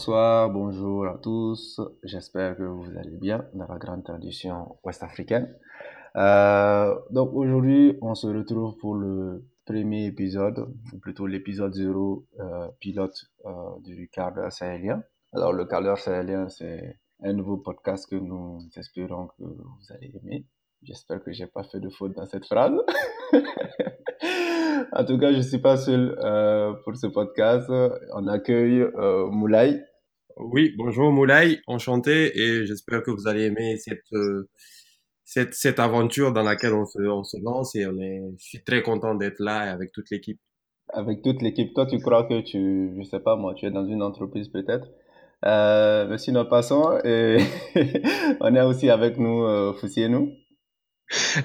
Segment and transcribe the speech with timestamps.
[0.00, 1.78] Bonsoir, bonjour à tous.
[2.04, 5.54] J'espère que vous allez bien dans la grande tradition ouest-africaine.
[6.16, 12.68] Euh, donc aujourd'hui, on se retrouve pour le premier épisode, ou plutôt l'épisode zéro euh,
[12.80, 13.50] pilote euh,
[13.84, 15.02] du quart d'heure sahélien.
[15.34, 20.10] Alors le quart d'heure sahélien, c'est un nouveau podcast que nous espérons que vous allez
[20.22, 20.46] aimer.
[20.82, 22.72] J'espère que j'ai pas fait de faute dans cette phrase.
[24.92, 27.70] en tout cas, je suis pas seul euh, pour ce podcast.
[28.14, 28.86] On accueille
[29.30, 29.84] Moulay.
[30.42, 34.48] Oui, bonjour Moulay, enchanté et j'espère que vous allez aimer cette, euh,
[35.22, 38.64] cette, cette aventure dans laquelle on se, on se lance et on est, je suis
[38.64, 40.40] très content d'être là avec toute l'équipe.
[40.88, 41.74] Avec toute l'équipe.
[41.74, 44.88] Toi, tu crois que tu, je sais pas moi, tu es dans une entreprise peut-être?
[45.44, 46.98] Euh, mais sinon, passons.
[47.04, 47.36] Et
[48.40, 50.32] on est aussi avec nous, euh, Foussienou.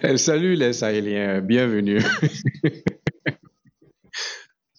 [0.03, 1.99] Euh, Salut les Sahéliens, bienvenue.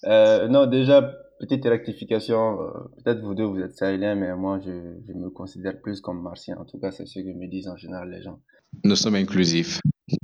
[0.04, 2.60] Euh, non, déjà, petite rectification.
[2.62, 2.70] euh,
[3.02, 4.70] Peut-être vous deux, vous êtes sahéliens, mais moi, je,
[5.06, 6.56] je me considère plus comme martien.
[6.58, 8.40] En tout cas, c'est ce que me disent en général les gens.
[8.84, 9.80] Nous sommes inclusifs.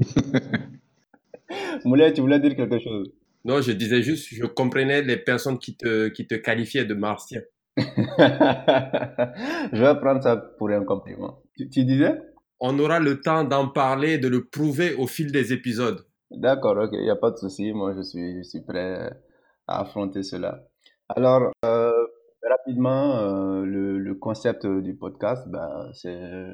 [1.84, 3.12] Moulay, tu voulais dire quelque chose?
[3.44, 7.40] Non, je disais juste, je comprenais les personnes qui te, qui te qualifiaient de martien.
[7.76, 7.82] Je
[9.82, 11.42] vais prendre ça pour un compliment.
[11.56, 12.20] Tu, tu disais?
[12.60, 16.04] On aura le temps d'en parler, de le prouver au fil des épisodes.
[16.30, 17.72] D'accord, ok, il n'y a pas de souci.
[17.72, 19.10] Moi, je suis, je suis prêt
[19.66, 20.64] à affronter cela.
[21.16, 22.06] Alors, euh,
[22.42, 26.46] rapidement, euh, le, concept du podcast, ben, c'est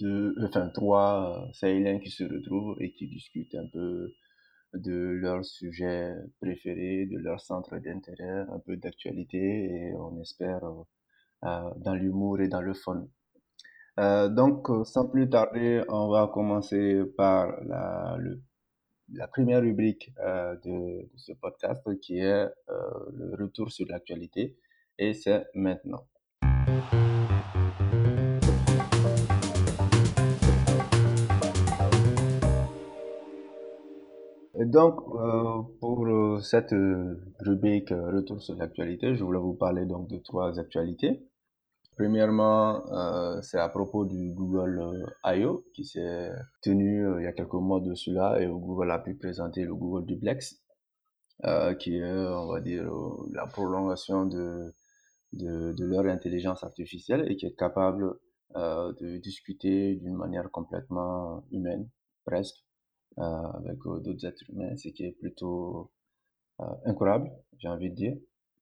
[0.00, 4.12] deux, enfin, trois euh, Sahéliens qui se retrouvent et qui discutent un peu
[4.74, 10.82] de leur sujet préféré, de leur centre d'intérêt, un peu d'actualité et on espère euh,
[11.44, 13.06] euh, dans l'humour et dans le fun.
[13.98, 18.42] Euh, donc, euh, sans plus tarder, on va commencer par la, le
[19.12, 22.50] la première rubrique euh, de, ce podcast qui est euh,
[23.12, 24.56] le retour sur l'actualité
[24.98, 26.06] et c'est maintenant.
[34.58, 36.74] Et donc, euh, pour cette
[37.40, 41.20] rubrique retour sur l'actualité, je voulais vous parler donc de trois actualités.
[41.96, 45.64] Premièrement, euh, c'est à propos du Google euh, I.O.
[45.74, 46.30] qui s'est
[46.62, 49.64] tenu euh, il y a quelques mois de cela et où Google a pu présenter
[49.64, 50.62] le Google Duplex,
[51.44, 54.74] euh, qui est, on va dire, euh, la prolongation de,
[55.32, 58.14] de, de leur intelligence artificielle et qui est capable
[58.56, 61.88] euh, de discuter d'une manière complètement humaine,
[62.26, 62.64] presque,
[63.18, 65.90] euh, avec euh, d'autres êtres humains, ce qui est plutôt
[66.60, 68.16] euh, incroyable, j'ai envie de dire.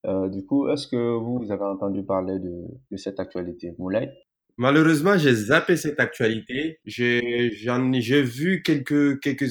[0.07, 4.13] Euh, du coup, est-ce que vous, vous avez entendu parler de, de cette actualité, Moulay?
[4.57, 6.79] Malheureusement, j'ai zappé cette actualité.
[6.85, 9.45] J'ai, j'en, ai- j'ai vu quelques, quelques,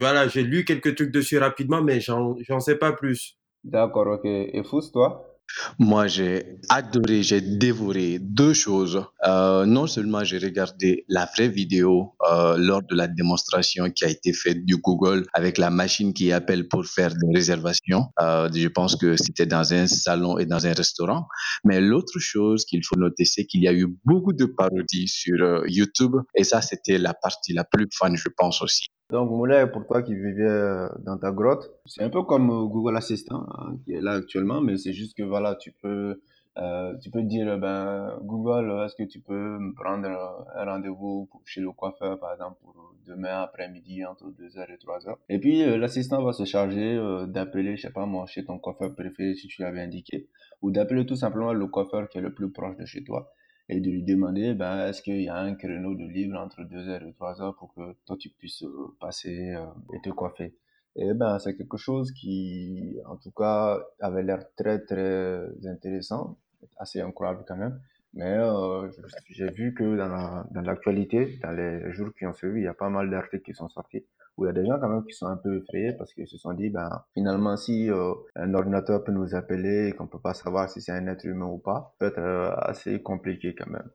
[0.00, 3.38] voilà, j'ai lu quelques trucs dessus rapidement, mais j'en, j'en sais pas plus.
[3.64, 4.26] D'accord, ok.
[4.26, 5.29] Et Fous, toi?
[5.78, 9.04] Moi, j'ai adoré, j'ai dévoré deux choses.
[9.26, 14.08] Euh, non seulement j'ai regardé la vraie vidéo euh, lors de la démonstration qui a
[14.08, 18.06] été faite du Google avec la machine qui appelle pour faire des réservations.
[18.20, 21.26] Euh, je pense que c'était dans un salon et dans un restaurant.
[21.64, 25.64] Mais l'autre chose qu'il faut noter, c'est qu'il y a eu beaucoup de parodies sur
[25.66, 28.88] YouTube et ça, c'était la partie la plus fun, je pense aussi.
[29.10, 32.66] Donc, Moulay, pour toi qui vivais euh, dans ta grotte, c'est un peu comme euh,
[32.66, 36.20] Google Assistant, hein, qui est là actuellement, mais c'est juste que voilà, tu peux,
[36.58, 41.60] euh, tu peux dire, ben, Google, est-ce que tu peux me prendre un rendez-vous chez
[41.60, 45.16] le coiffeur, par exemple, pour demain après-midi entre 2h et 3h.
[45.28, 46.96] Et puis, euh, l'assistant va se charger
[47.26, 50.28] d'appeler, je sais pas moi, chez ton coiffeur préféré si tu l'avais indiqué,
[50.62, 53.32] ou d'appeler tout simplement le coiffeur qui est le plus proche de chez toi
[53.70, 57.06] et de lui demander ben, est-ce qu'il y a un créneau de libre entre 2h
[57.08, 60.56] et 3h pour que toi tu puisses euh, passer euh, et te coiffer?
[60.96, 66.36] Et ben c'est quelque chose qui en tout cas avait l'air très très intéressant,
[66.78, 67.80] assez incroyable quand même.
[68.14, 68.90] Mais euh,
[69.28, 72.68] j'ai vu que dans la, dans l'actualité, dans les jours qui ont suivi, il y
[72.68, 74.04] a pas mal d'articles qui sont sortis
[74.36, 76.28] où il y a des gens quand même qui sont un peu effrayés parce qu'ils
[76.28, 80.20] se sont dit ben finalement si euh, un ordinateur peut nous appeler et qu'on peut
[80.20, 83.70] pas savoir si c'est un être humain ou pas, peut être euh, assez compliqué quand
[83.70, 83.90] même.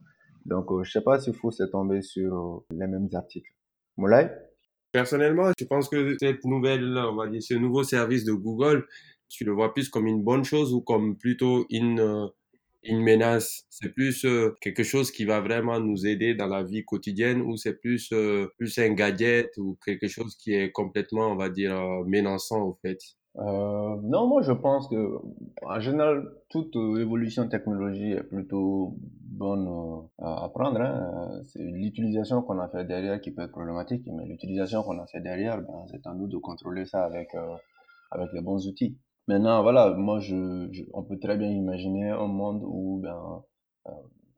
[0.45, 3.51] Donc, euh, je sais pas s'il faut se tomber sur euh, les mêmes articles.
[3.97, 4.31] Moulay?
[4.91, 8.85] Personnellement, je pense que cette nouvelle, on va dire, ce nouveau service de Google,
[9.27, 12.27] tu le vois plus comme une bonne chose ou comme plutôt une, euh,
[12.87, 13.63] une menace.
[13.69, 17.57] C'est plus euh, quelque chose qui va vraiment nous aider dans la vie quotidienne ou
[17.57, 21.75] c'est plus, euh, plus un gadget ou quelque chose qui est complètement, on va dire,
[21.75, 22.97] euh, menaçant au fait?
[23.37, 25.17] Euh, non, moi je pense que
[25.65, 29.67] en général toute euh, évolution technologique est plutôt bonne
[30.19, 30.79] à prendre.
[30.79, 31.41] Hein.
[31.43, 35.19] C'est l'utilisation qu'on a fait derrière qui peut être problématique, mais l'utilisation qu'on a fait
[35.19, 37.35] derrière, ben, c'est à nous de contrôler ça avec
[38.11, 38.97] avec les bons outils.
[39.27, 43.43] Maintenant, voilà, moi, je, je- on peut très bien imaginer un monde où ben,
[43.87, 43.91] euh,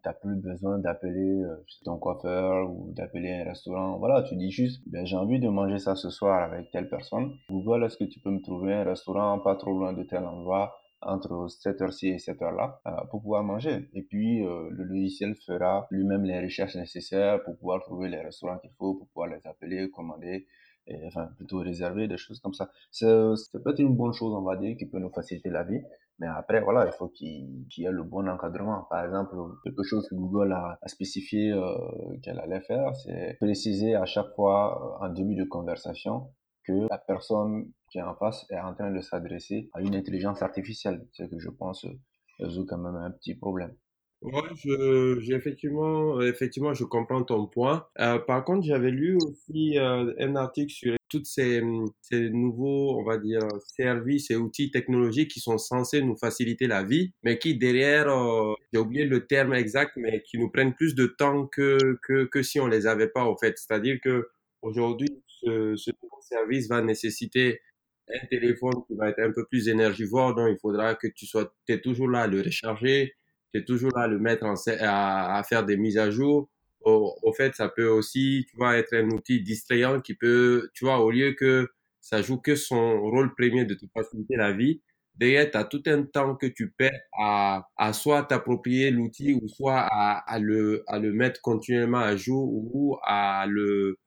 [0.04, 3.98] t'as plus besoin d'appeler euh, ton coiffeur ou d'appeler un restaurant.
[3.98, 7.36] Voilà, tu dis juste, ben, j'ai envie de manger ça ce soir avec telle personne.
[7.50, 10.74] Google, est-ce que tu peux me trouver un restaurant pas trop loin de tel endroit
[11.01, 13.90] entre cette heure-ci et cette heure-là euh, pour pouvoir manger?
[13.94, 18.57] Et puis, euh, le logiciel fera lui-même les recherches nécessaires pour pouvoir trouver les restaurants
[18.60, 20.48] qu'il faut, pour pouvoir les appeler, commander
[20.88, 22.69] et, enfin plutôt réserver des choses comme ça.
[22.92, 25.81] C'est peut-être une bonne chose, on va dire, qui peut nous faciliter la vie.
[26.19, 28.88] Mais après, voilà, il faut qu'il y ait le bon encadrement.
[28.89, 31.78] Par exemple, quelque chose que Google a, spécifié euh,
[32.24, 36.31] qu'elle allait faire, c'est préciser à chaque fois, euh, en début de conversation,
[36.66, 40.42] que la personne qui est en face est en train de s'adresser à une intelligence
[40.42, 41.07] artificielle.
[41.13, 42.00] C'est que je pense euh,
[42.40, 43.75] résout quand même un petit problème.
[44.22, 47.86] Ouais, je, j'ai effectivement, effectivement, je comprends ton point.
[48.00, 51.62] Euh, par contre, j'avais lu aussi euh, un article sur toutes ces,
[52.02, 53.42] ces nouveaux, on va dire,
[53.78, 58.56] services et outils technologiques qui sont censés nous faciliter la vie, mais qui derrière, euh,
[58.74, 62.42] j'ai oublié le terme exact, mais qui nous prennent plus de temps que, que, que
[62.42, 63.56] si on les avait pas, au fait.
[63.58, 64.28] C'est-à-dire que
[64.64, 67.62] aujourd'hui, ce, ce nouveau service va nécessiter
[68.10, 71.54] un téléphone qui va être un peu plus énergivore, donc il faudra que tu sois,
[71.66, 73.14] t'es toujours là à le recharger
[73.53, 76.49] tu es toujours là à le mettre en, à, à faire des mises à jour.
[76.81, 80.85] Au, au, fait, ça peut aussi, tu vois, être un outil distrayant qui peut, tu
[80.85, 81.67] vois, au lieu que
[82.01, 84.81] ça joue que son rôle premier de te faciliter la vie,
[85.15, 89.47] derrière, tu as tout un temps que tu perds à, à soit t'approprier l'outil ou
[89.49, 93.97] soit à, à, le, à le mettre continuellement à jour ou à le,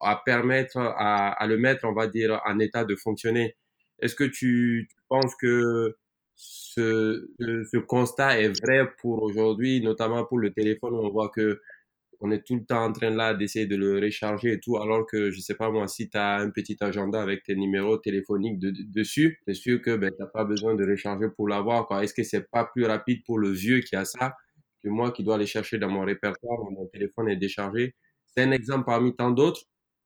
[0.00, 3.56] à permettre, à, à le mettre, on va dire, en état de fonctionner.
[4.00, 5.96] Est-ce que tu, tu penses que
[6.36, 11.60] ce, ce, constat est vrai pour aujourd'hui, notamment pour le téléphone on voit que
[12.20, 15.06] on est tout le temps en train là d'essayer de le recharger et tout, alors
[15.06, 18.58] que je sais pas moi, si tu as un petit agenda avec tes numéros téléphoniques
[18.58, 21.86] de, dessus, c'est sûr que ben, t'as pas besoin de recharger pour l'avoir.
[22.02, 24.34] Est-ce que c'est pas plus rapide pour le vieux qui a ça
[24.82, 27.94] que moi qui dois aller chercher dans mon répertoire mon téléphone est déchargé?
[28.26, 29.62] C'est un exemple parmi tant d'autres.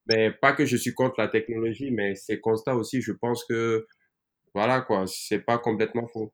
[0.07, 3.85] Mais pas que je suis contre la technologie, mais c'est constat aussi, je pense que
[4.53, 6.33] voilà quoi, c'est pas complètement faux.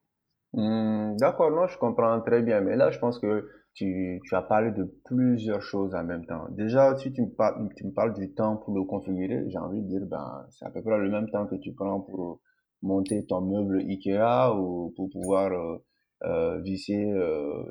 [0.53, 2.61] Hmm, d'accord, non, je comprends très bien.
[2.61, 6.47] Mais là, je pense que tu, tu as parlé de plusieurs choses en même temps.
[6.49, 9.81] Déjà, si tu me parles, tu me parles du temps pour le configurer, j'ai envie
[9.81, 12.41] de dire, ben, c'est à peu près le même temps que tu prends pour
[12.81, 15.77] monter ton meuble Ikea ou pour pouvoir euh,
[16.23, 17.63] euh, visser euh,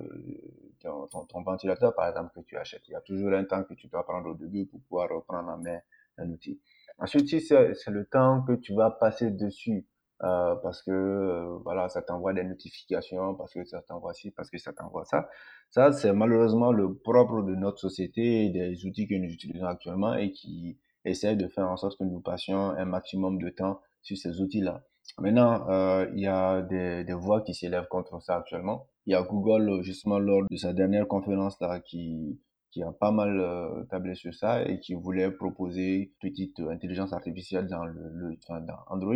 [0.80, 2.86] ton, ventilateur, par exemple, que tu achètes.
[2.88, 5.48] Il y a toujours un temps que tu dois prendre au début pour pouvoir prendre
[5.48, 5.78] en main
[6.18, 6.60] un outil.
[6.98, 9.86] Ensuite, si c'est le temps que tu vas passer dessus
[10.22, 14.50] euh, parce que euh, voilà, ça t'envoie des notifications, parce que ça t'envoie ci, parce
[14.50, 15.28] que ça t'envoie ça.
[15.70, 20.14] Ça, c'est malheureusement le propre de notre société et des outils que nous utilisons actuellement
[20.14, 24.16] et qui essaient de faire en sorte que nous passions un maximum de temps sur
[24.16, 24.82] ces outils-là.
[25.18, 28.86] Maintenant, euh, il y a des, des voix qui s'élèvent contre ça actuellement.
[29.06, 32.40] Il y a Google, justement, lors de sa dernière conférence là, qui,
[32.70, 37.12] qui a pas mal euh, tablé sur ça et qui voulait proposer une petite intelligence
[37.12, 39.14] artificielle dans, le, le, dans Android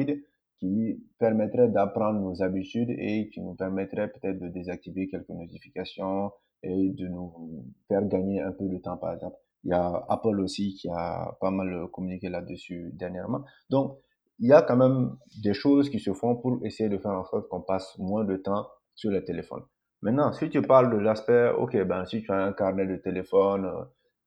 [0.61, 6.31] qui permettrait d'apprendre nos habitudes et qui nous permettrait peut-être de désactiver quelques notifications
[6.63, 9.37] et de nous faire gagner un peu de temps, par exemple.
[9.65, 13.45] Il y a Apple aussi qui a pas mal communiqué là-dessus dernièrement.
[13.71, 13.99] Donc,
[14.39, 17.25] il y a quand même des choses qui se font pour essayer de faire en
[17.25, 19.63] sorte qu'on passe moins de temps sur le téléphone.
[20.03, 23.67] Maintenant, si tu parles de l'aspect, ok, ben si tu as un carnet de téléphone,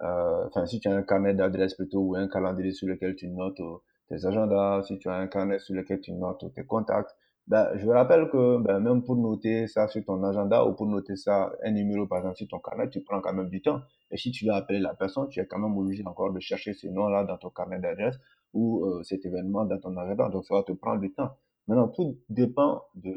[0.01, 3.27] euh, enfin si tu as un carnet d'adresse plutôt ou un calendrier sur lequel tu
[3.29, 3.61] notes
[4.09, 7.15] tes agendas, si tu as un carnet sur lequel tu notes tes contacts.
[7.47, 11.17] Ben, je rappelle que ben, même pour noter ça sur ton agenda ou pour noter
[11.17, 13.81] ça, un numéro par exemple sur ton carnet, tu prends quand même du temps.
[14.11, 16.73] Et si tu veux appeler la personne, tu es quand même obligé encore de chercher
[16.73, 18.15] ce nom-là dans ton carnet d'adresse
[18.53, 20.29] ou euh, cet événement dans ton agenda.
[20.29, 21.31] Donc ça va te prendre du temps.
[21.67, 23.11] Maintenant, tout dépend de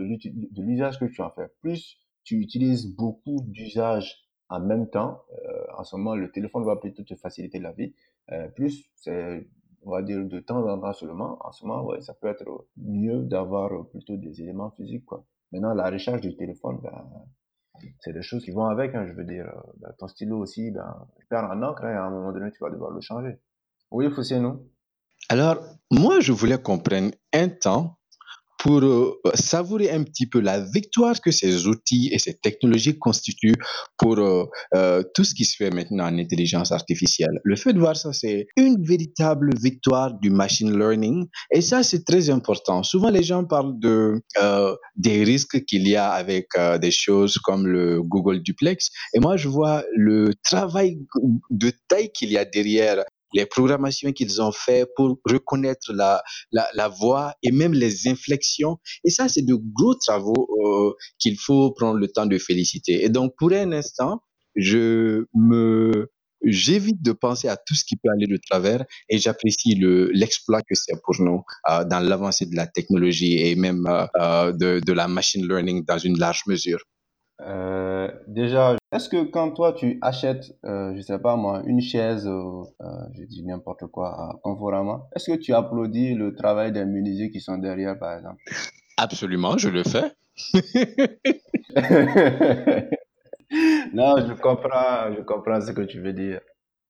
[0.63, 1.49] l'usage que tu en fais.
[1.61, 6.77] Plus tu utilises beaucoup d'usages en même temps, euh, en ce moment, le téléphone va
[6.77, 7.95] plutôt te faciliter la vie.
[8.33, 9.47] Euh, plus c'est
[9.87, 12.45] on va dire de temps en temps seulement, en ce moment, ouais, ça peut être
[12.77, 15.25] mieux d'avoir plutôt des éléments physiques, quoi.
[15.53, 17.05] Maintenant, la recharge du téléphone, ben,
[18.01, 19.47] c'est des choses qui vont avec, hein, je veux dire.
[19.79, 22.51] Ben, ton stylo aussi, ben, il perd en encre, hein, et à un moment donné,
[22.51, 23.39] tu vas devoir le changer.
[23.93, 24.09] Oui,
[24.41, 24.69] nous
[25.29, 25.59] Alors,
[25.93, 27.96] moi, je voulais comprendre un temps
[28.67, 33.55] pour euh, savourer un petit peu la victoire que ces outils et ces technologies constituent
[33.97, 34.45] pour euh,
[34.75, 37.39] euh, tout ce qui se fait maintenant en intelligence artificielle.
[37.45, 42.05] Le fait de voir ça, c'est une véritable victoire du machine learning et ça, c'est
[42.05, 42.83] très important.
[42.83, 44.21] Souvent, les gens parlent de
[44.97, 46.49] des risques qu'il y a avec
[46.81, 50.99] des choses comme le Google Duplex et moi, je vois le travail
[51.51, 53.05] de taille qu'il y a derrière
[53.37, 58.79] les programmations qu'ils ont fait pour reconnaître la, la, voix et même les inflexions.
[59.05, 63.05] Et ça, c'est de gros travaux euh, qu'il faut prendre le temps de féliciter.
[63.05, 64.23] Et donc, pour un instant,
[64.55, 66.09] je me
[66.45, 70.61] j'évite de penser à tout ce qui peut aller de travers et j'apprécie le l'exploit
[70.61, 74.93] que c'est pour nous euh, dans l'avancée de la technologie et même euh, de, de
[74.93, 76.83] la machine learning dans une large mesure.
[78.29, 82.63] Déjà, est-ce que quand toi tu achètes, euh, je sais pas moi, une chaise, euh,
[83.15, 87.41] je dis n'importe quoi, à Conforama, est-ce que tu applaudis le travail des menuisiers qui
[87.41, 88.43] sont derrière, par exemple?
[88.97, 90.13] Absolument, je le fais.
[93.93, 96.41] non, je comprends, je comprends ce que tu veux dire.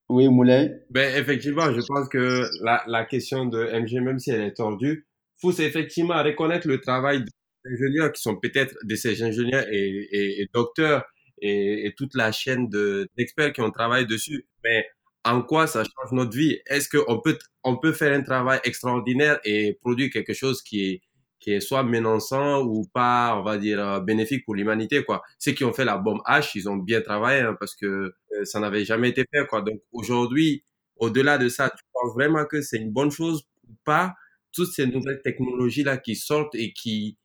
[0.08, 0.84] Oui, Moulay?
[0.90, 5.08] Ben, effectivement, je pense que la, la question de MG, même si elle est tordue,
[5.40, 10.42] faut effectivement reconnaître le travail des ingénieurs qui sont peut-être de ces ingénieurs et, et,
[10.42, 11.04] et docteurs
[11.40, 14.46] et, toute la chaîne de d'experts qui ont travaillé dessus.
[14.64, 14.86] Mais
[15.24, 16.58] en quoi ça change notre vie?
[16.66, 21.02] Est-ce qu'on peut on peut faire un travail extraordinaire et produire quelque chose qui est
[21.40, 25.22] qui soit menaçant ou pas, on va dire, euh, bénéfique pour l'humanité, quoi?
[25.38, 28.44] Ceux qui ont fait la bombe H, ils ont bien travaillé, hein, parce que euh,
[28.44, 29.62] ça n'avait jamais été fait, quoi.
[29.62, 30.64] Donc, aujourd'hui,
[30.96, 34.14] au-delà de ça, tu penses vraiment que c'est une bonne chose ou pas?
[34.52, 37.18] Toutes ces nouvelles technologies-là qui sortent et qui,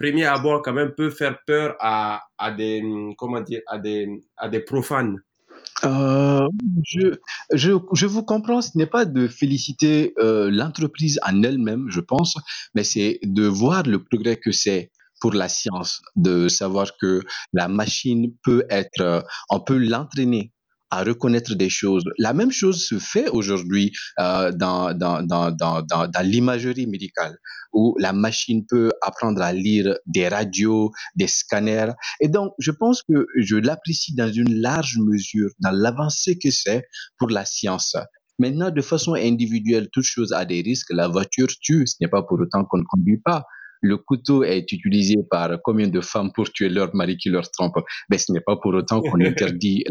[0.00, 2.82] premier abord, quand même, peuvent faire peur à, à des,
[3.18, 5.16] comment dire, à des, à des profanes.
[5.84, 6.46] Euh,
[6.86, 7.16] je,
[7.52, 12.36] je, je vous comprends, ce n'est pas de féliciter euh, l'entreprise en elle-même, je pense,
[12.74, 14.90] mais c'est de voir le progrès que c'est
[15.20, 20.52] pour la science, de savoir que la machine peut être, euh, on peut l'entraîner
[20.90, 22.04] à reconnaître des choses.
[22.18, 27.36] La même chose se fait aujourd'hui euh, dans, dans, dans, dans, dans, l'imagerie médicale,
[27.72, 31.92] où la machine peut apprendre à lire des radios, des scanners.
[32.20, 36.84] Et donc, je pense que je l'apprécie dans une large mesure, dans l'avancée que c'est
[37.18, 37.96] pour la science.
[38.38, 40.90] Maintenant, de façon individuelle, toute chose a des risques.
[40.90, 43.44] La voiture tue, ce n'est pas pour autant qu'on ne conduit pas
[43.80, 47.76] le couteau est utilisé par combien de femmes pour tuer leur mari qui leur trompe?
[48.10, 49.84] Mais ce n'est pas pour autant qu'on interdit.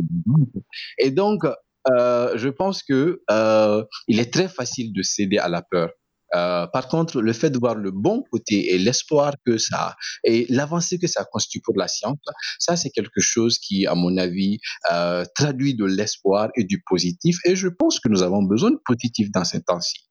[0.98, 1.44] Et donc,
[1.92, 5.90] euh, je pense que euh, il est très facile de céder à la peur.
[6.36, 10.46] Euh, par contre, le fait de voir le bon côté et l'espoir que ça et
[10.50, 12.18] l'avancée que ça constitue pour la science,
[12.60, 14.60] ça c'est quelque chose qui, à mon avis,
[14.92, 17.38] euh, traduit de l'espoir et du positif.
[17.46, 20.09] Et je pense que nous avons besoin de positif dans ces temps-ci.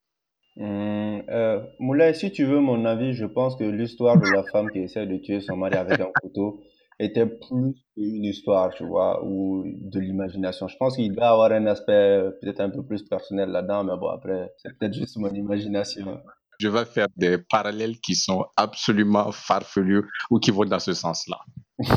[0.59, 4.71] Hum, euh, Moulay, si tu veux mon avis, je pense que l'histoire de la femme
[4.71, 6.61] qui essaie de tuer son mari avec un couteau
[6.99, 10.67] était plus qu'une histoire, tu vois, ou de l'imagination.
[10.67, 13.97] Je pense qu'il doit avoir un aspect euh, peut-être un peu plus personnel là-dedans, mais
[13.97, 16.21] bon, après, c'est peut-être juste mon imagination.
[16.59, 21.39] Je vais faire des parallèles qui sont absolument farfelus ou qui vont dans ce sens-là.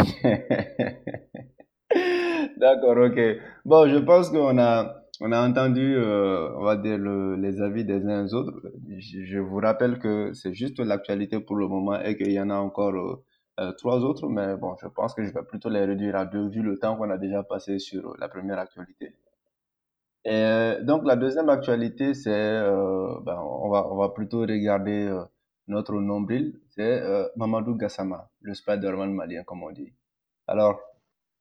[2.57, 3.19] D'accord, ok.
[3.65, 7.85] Bon, je pense qu'on a on a entendu, euh, on va dire, le, les avis
[7.85, 8.59] des uns des autres.
[8.97, 12.55] Je, vous rappelle que c'est juste l'actualité pour le moment et qu'il y en a
[12.55, 13.23] encore euh,
[13.59, 16.49] euh, trois autres, mais bon, je pense que je vais plutôt les réduire à deux
[16.49, 19.15] vu le temps qu'on a déjà passé sur la première actualité.
[20.25, 22.61] Et donc la deuxième actualité, c'est,
[23.25, 25.11] ben, on va on va plutôt regarder
[25.67, 27.01] notre nombril, c'est
[27.35, 29.93] Mamadou Gassama, le Spider-Man malien comme on dit.
[30.47, 30.79] Alors,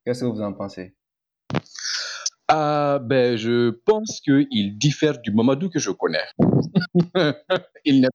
[0.05, 0.95] qu'est-ce que vous en pensez?
[2.53, 6.25] Ah, ben, je pense qu'il diffère du Mamadou que je connais.
[7.85, 8.09] il n'est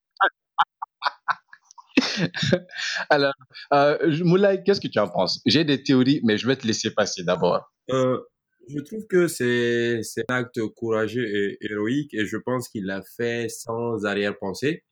[3.09, 3.33] Alors,
[3.73, 5.41] euh, Moulay, qu'est-ce que tu en penses?
[5.45, 7.71] J'ai des théories, mais je vais te laisser passer d'abord.
[7.91, 8.19] Euh,
[8.67, 13.47] je trouve que c'est un acte courageux et héroïque et je pense qu'il l'a fait
[13.47, 14.83] sans arrière-pensée.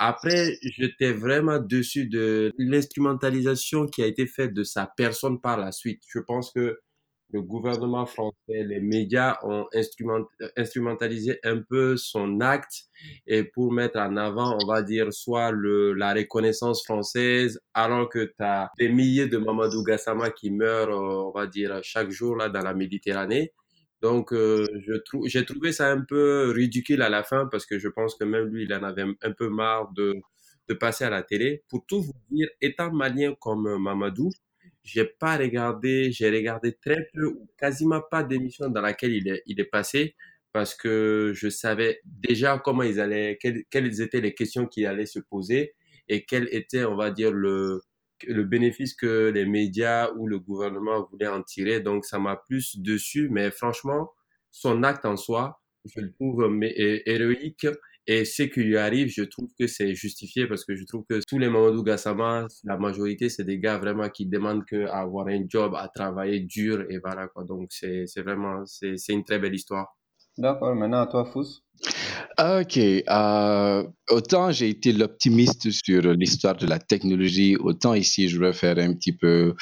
[0.00, 5.70] Après, j'étais vraiment dessus de l'instrumentalisation qui a été faite de sa personne par la
[5.70, 6.02] suite.
[6.08, 6.80] Je pense que
[7.30, 12.84] le gouvernement français, les médias ont instrument, instrumentalisé un peu son acte
[13.26, 18.24] et pour mettre en avant, on va dire, soit le, la reconnaissance française, alors que
[18.24, 22.36] tu as des milliers de Mamadou Gassama qui meurent, euh, on va dire, chaque jour
[22.36, 23.52] là dans la Méditerranée.
[24.00, 27.78] Donc, euh, je trouve, j'ai trouvé ça un peu ridicule à la fin parce que
[27.78, 30.14] je pense que même lui, il en avait un peu marre de,
[30.68, 31.64] de passer à la télé.
[31.68, 34.30] Pour tout vous dire, étant malien comme Mamadou,
[34.84, 39.42] j'ai pas regardé, j'ai regardé très peu ou quasiment pas d'émissions dans laquelle il est,
[39.46, 40.14] il est passé
[40.52, 43.38] parce que je savais déjà comment ils allaient,
[43.70, 45.74] quelles, étaient les questions qui allaient se poser
[46.08, 47.82] et quel était, on va dire, le,
[48.26, 51.80] le bénéfice que les médias ou le gouvernement voulaient en tirer.
[51.80, 53.28] Donc, ça m'a plus dessus.
[53.30, 54.10] Mais franchement,
[54.50, 56.48] son acte en soi, je le trouve
[57.06, 57.66] héroïque
[58.10, 61.20] et ce qui lui arrive, je trouve que c'est justifié parce que je trouve que
[61.28, 65.26] tous les Mamadou Gassama, la majorité, c'est des gars vraiment qui demandent que à avoir
[65.28, 67.44] un job, à travailler dur et voilà quoi.
[67.44, 69.94] Donc c'est vraiment c'est une très belle histoire.
[70.38, 71.60] D'accord, maintenant à toi, Fous.
[72.40, 78.52] Ok, euh, autant j'ai été l'optimiste sur l'histoire de la technologie, autant ici je vais
[78.52, 79.56] faire un petit peu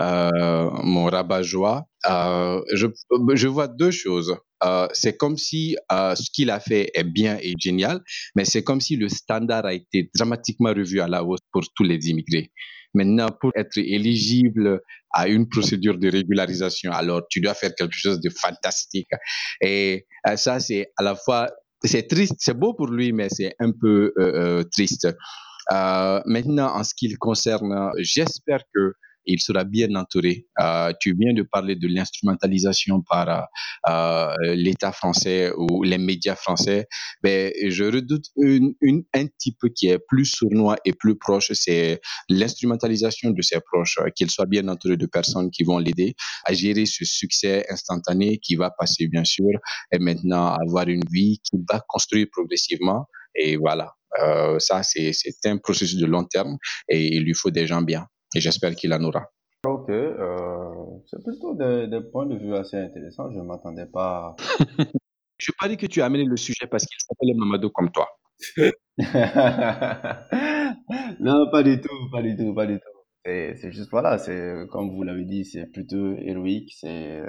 [0.00, 1.84] euh, mon rabat-joie.
[2.08, 2.86] Euh, je,
[3.34, 4.34] je vois deux choses.
[4.64, 8.00] Euh, c'est comme si euh, ce qu'il a fait est bien et génial,
[8.34, 11.84] mais c'est comme si le standard a été dramatiquement revu à la hausse pour tous
[11.84, 12.50] les immigrés.
[12.94, 14.80] Maintenant, pour être éligible
[15.12, 19.08] à une procédure de régularisation, alors tu dois faire quelque chose de fantastique.
[19.60, 21.50] Et euh, ça, c'est à la fois
[21.88, 25.08] c'est triste, c'est beau pour lui, mais c'est un peu euh, euh, triste.
[25.72, 28.94] Euh, maintenant, en ce qui le concerne, j'espère que
[29.26, 30.46] il sera bien entouré.
[30.60, 33.48] Euh, tu viens de parler de l'instrumentalisation par
[33.88, 36.86] euh, l'État français ou les médias français.
[37.22, 41.52] Mais ben, je redoute une, une, un type qui est plus sournois et plus proche,
[41.52, 46.14] c'est l'instrumentalisation de ses proches, qu'il soit bien entouré de personnes qui vont l'aider
[46.44, 49.50] à gérer ce succès instantané qui va passer, bien sûr,
[49.92, 53.06] et maintenant avoir une vie qui va construire progressivement.
[53.34, 55.12] Et voilà, euh, ça, c'est
[55.44, 56.56] un processus de long terme
[56.88, 59.30] et il lui faut des gens bien et j'espère qu'il en aura.
[59.64, 60.70] Ok, euh,
[61.06, 63.30] c'est plutôt des, des, points de vue assez intéressants.
[63.30, 64.34] Je ne m'attendais pas.
[65.38, 67.92] je ne pas dit que tu as amené le sujet parce qu'il s'appelle Mamadou comme
[67.92, 68.08] toi.
[71.20, 72.88] non, pas du tout, pas du tout, pas du tout.
[73.24, 77.22] C'est juste, voilà, c'est comme vous l'avez dit, c'est plutôt héroïque, c'est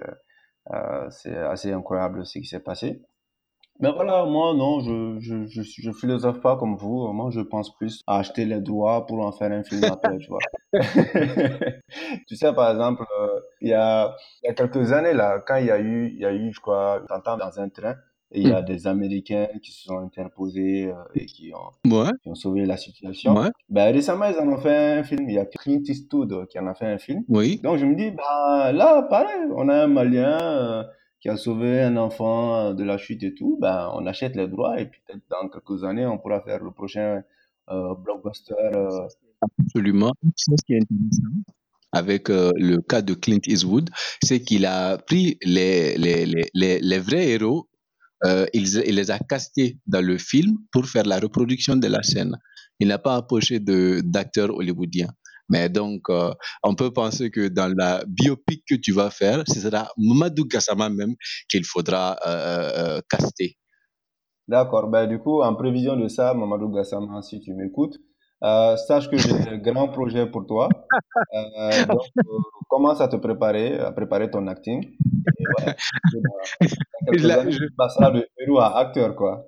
[0.71, 3.01] euh, c'est assez incroyable ce qui s'est passé.
[3.79, 7.07] Mais voilà, moi, non, je, je, je, je philosophe pas comme vous.
[7.11, 10.27] Moi, je pense plus à acheter les droits pour en faire un film après, tu
[10.29, 10.39] vois.
[12.27, 15.55] tu sais, par exemple, euh, il y, a, il y a quelques années, là, quand
[15.57, 17.95] il y a eu, il y a eu, je crois, t'entends dans un train,
[18.31, 18.65] et il y a mm.
[18.65, 22.11] des Américains qui se sont interposés euh, et qui ont, ouais.
[22.21, 23.35] qui ont sauvé la situation.
[23.35, 23.49] Ouais.
[23.69, 25.29] Ben, récemment, ils en ont fait un film.
[25.29, 27.23] Il y a Clint Eastwood qui en a fait un film.
[27.27, 27.59] Oui.
[27.63, 30.39] Donc, je me dis, ben, là, pareil, on a un Malien...
[30.39, 30.83] Euh,
[31.23, 34.77] qui a sauvé un enfant de la chute et tout, ben, on achète les droits
[34.81, 37.23] et peut-être dans quelques années, on pourra faire le prochain
[37.69, 38.53] euh, blockbuster.
[38.75, 39.07] Euh...
[39.61, 40.11] Absolument.
[40.35, 41.33] Ce qui est intéressant
[41.93, 43.89] avec euh, le cas de Clint Eastwood,
[44.21, 47.69] c'est qu'il a pris les, les, les, les, vrais héros,
[48.25, 52.03] euh, il, il, les a castés dans le film pour faire la reproduction de la
[52.03, 52.37] scène.
[52.79, 55.13] Il n'a pas approché d'acteurs hollywoodiens.
[55.49, 59.59] Mais donc, euh, on peut penser que dans la biopic que tu vas faire, ce
[59.59, 61.15] sera Mamadou Gassama même
[61.49, 63.57] qu'il faudra euh, euh, caster.
[64.47, 64.87] D'accord.
[64.89, 67.97] Ben, du coup, en prévision de ça, Mamadou Gassama, si tu m'écoutes,
[68.43, 70.67] euh, sache que j'ai un grand projet pour toi.
[71.33, 72.37] Euh, donc, euh,
[72.69, 74.83] commence à te préparer, à préparer ton acting.
[74.83, 75.75] Et voilà.
[77.43, 77.57] Là, je...
[77.57, 79.45] Tu passeras de héros à acteur, quoi.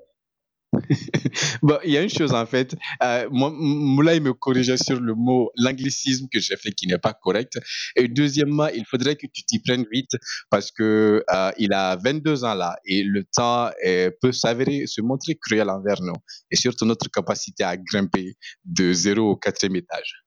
[1.61, 2.75] Bon, il y a une chose en fait.
[3.03, 7.57] Euh, Moulay me corrigeait sur le mot, l'anglicisme que j'ai fait qui n'est pas correct.
[7.95, 10.11] Et deuxièmement, il faudrait que tu t'y prennes vite
[10.49, 15.01] parce que euh, il a 22 ans là et le temps euh, peut s'avérer, se
[15.01, 16.15] montrer cruel envers nous
[16.51, 20.25] et surtout notre capacité à grimper de 0 au quatrième étage.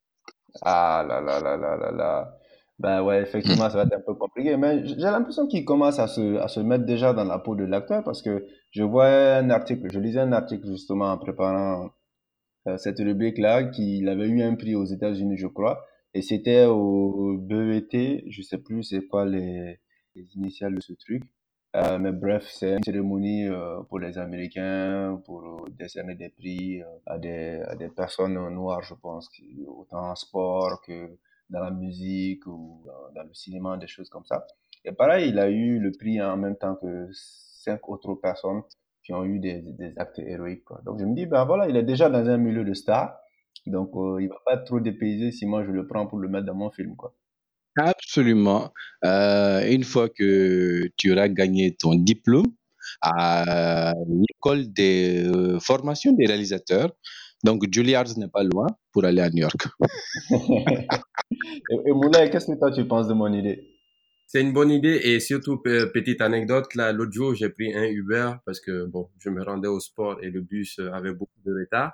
[0.62, 2.37] Ah là là là là là là.
[2.78, 6.06] Ben ouais, effectivement, ça va être un peu compliqué, mais j'ai l'impression qu'il commence à
[6.06, 9.50] se, à se mettre déjà dans la peau de l'acteur parce que je vois un
[9.50, 11.90] article, je lisais un article justement en préparant
[12.68, 17.36] euh, cette rubrique-là, qu'il avait eu un prix aux États-Unis, je crois, et c'était au
[17.38, 19.80] BET, je sais plus c'est quoi les,
[20.14, 21.24] les initiales de ce truc,
[21.76, 26.86] euh, mais bref, c'est une cérémonie euh, pour les Américains, pour décerner des prix euh,
[27.06, 29.30] à, des, à des personnes noires, je pense,
[29.66, 31.10] autant en sport que
[31.50, 32.84] dans la musique ou
[33.14, 34.46] dans, le cinéma, des choses comme ça.
[34.84, 38.62] Et pareil, il a eu le prix en même temps que cinq autres personnes
[39.02, 39.62] qui ont eu des,
[39.96, 40.64] actes héroïques.
[40.84, 43.18] Donc je me dis, ben voilà, il est déjà dans un milieu de star,
[43.66, 46.28] donc euh, il va pas être trop dépaysé si moi je le prends pour le
[46.28, 46.94] mettre dans mon film.
[46.96, 47.14] Quoi.
[47.76, 48.72] Absolument.
[49.04, 52.52] Euh, une fois que tu auras gagné ton diplôme
[53.00, 56.92] à l'école des euh, formations des réalisateurs,
[57.44, 59.68] donc Juilliard n'est pas loin pour aller à New York.
[60.30, 63.74] et, et Moulay, qu'est-ce que toi tu penses de mon idée?
[64.26, 68.32] C'est une bonne idée et surtout petite anecdote là, l'autre jour j'ai pris un Uber
[68.44, 71.92] parce que bon, je me rendais au sport et le bus avait beaucoup de retard.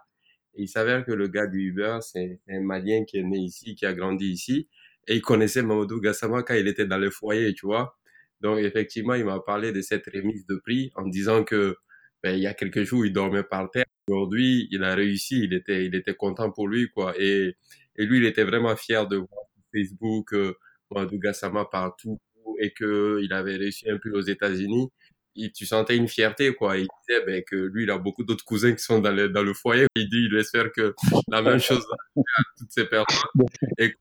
[0.57, 3.75] Et il s'avère que le gars du Uber, c'est un Malien qui est né ici,
[3.75, 4.69] qui a grandi ici
[5.07, 7.97] et il connaissait Mamadou Gassama quand il était dans le foyer, tu vois.
[8.41, 11.77] Donc effectivement, il m'a parlé de cette remise de prix en disant que
[12.25, 13.85] ben, il y a quelques jours, il dormait par terre.
[14.09, 17.13] Aujourd'hui, il a réussi, il était, il était content pour lui, quoi.
[17.19, 17.55] Et,
[17.97, 20.55] et lui, il était vraiment fier de voir Facebook, euh,
[21.13, 22.19] Gassama partout
[22.61, 24.89] et que il avait réussi un peu aux États-Unis.
[25.37, 26.79] Et tu sentais une fierté, quoi.
[26.79, 29.43] Il disait ben, que lui, il a beaucoup d'autres cousins qui sont dans le, dans
[29.43, 29.87] le foyer.
[29.95, 30.95] Il dit, il espère que
[31.29, 33.29] la même chose va à toutes ces personnes.
[33.79, 33.93] Et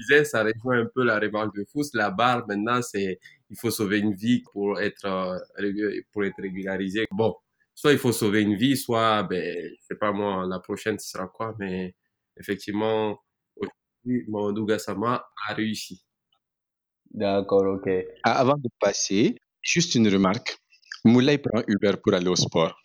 [0.00, 1.84] disais, ça rejoint un peu la remarque de Fous.
[1.94, 3.18] La barre, maintenant, c'est,
[3.50, 7.06] il faut sauver une vie pour être, euh, pour être régularisé.
[7.10, 7.34] Bon,
[7.74, 11.10] soit il faut sauver une vie, soit, ben, je sais pas moi, la prochaine, ce
[11.10, 11.94] sera quoi, mais
[12.36, 13.18] effectivement,
[13.56, 16.04] aujourd'hui, Mamadou Gassama a réussi.
[17.10, 17.90] D'accord, ok.
[18.24, 20.56] Avant de passer, juste une remarque.
[21.04, 22.78] Moulay prend Uber pour aller au sport.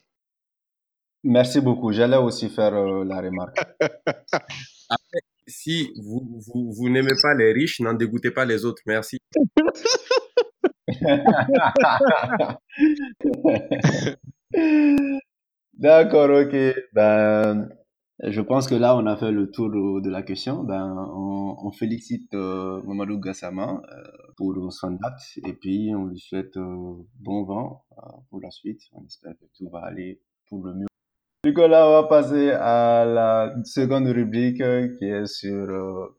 [1.24, 1.92] Merci beaucoup.
[1.92, 3.60] J'allais aussi faire euh, la remarque.
[3.80, 8.82] Après, si vous, vous, vous n'aimez pas les riches, n'en dégoûtez pas les autres.
[8.86, 9.20] Merci.
[15.74, 16.56] D'accord, ok.
[16.94, 17.70] Ben,
[18.24, 20.64] je pense que là, on a fait le tour de, la question.
[20.64, 24.04] Ben, on, félicite euh, Mamadou Gassama euh,
[24.38, 27.86] pour son date et puis on lui souhaite euh, bon vent
[28.30, 28.82] pour la suite.
[28.94, 30.88] On espère que tout va aller pour le mieux.
[31.46, 34.64] Nicolas, on va passer à la seconde rubrique
[34.98, 36.16] qui est sur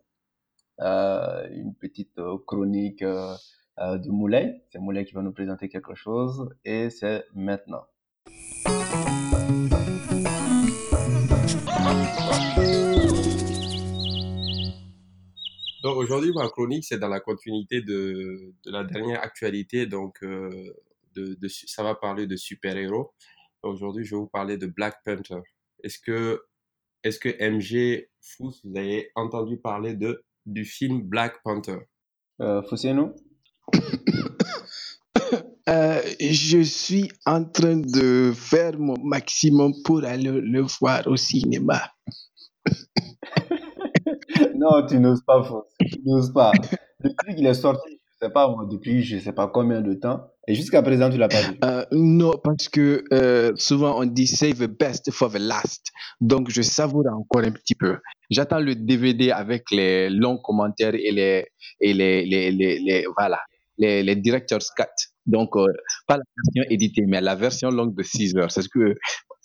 [0.78, 4.62] une petite chronique de Moulay.
[4.70, 7.84] C'est Moulay qui va nous présenter quelque chose et c'est maintenant.
[15.82, 19.86] Donc aujourd'hui, ma chronique, c'est dans la continuité de, la dernière actualité.
[19.86, 20.50] Donc, euh,
[21.48, 23.12] ça va parler de super-héros.
[23.62, 25.40] Aujourd'hui, je vais vous parler de Black Panther.
[25.82, 26.40] Est-ce que,
[27.02, 31.78] est-ce que MG Fous, vous avez entendu parler de, du film Black Panther?
[32.40, 33.16] Euh, Foussino
[35.68, 41.90] euh, Je suis en train de faire mon maximum pour aller le voir au cinéma.
[44.54, 45.44] non, tu n'oses pas,
[45.80, 46.52] Tu n'oses pas.
[47.00, 49.94] Le truc, il est sorti, je sais pas, moi, depuis je sais pas combien de
[49.94, 50.30] temps.
[50.48, 51.58] Et jusqu'à présent, tu l'as pas vu.
[51.62, 55.88] Euh, non, parce que euh, souvent on dit save the best for the last.
[56.22, 57.98] Donc je savoure encore un petit peu.
[58.30, 61.44] J'attends le DVD avec les longs commentaires et les
[61.82, 63.38] et les les, les, voilà
[63.76, 64.84] les, les director's cut.
[65.26, 65.66] Donc euh,
[66.06, 68.50] pas la version éditée, mais la version longue de 6 heures.
[68.50, 68.94] C'est ce que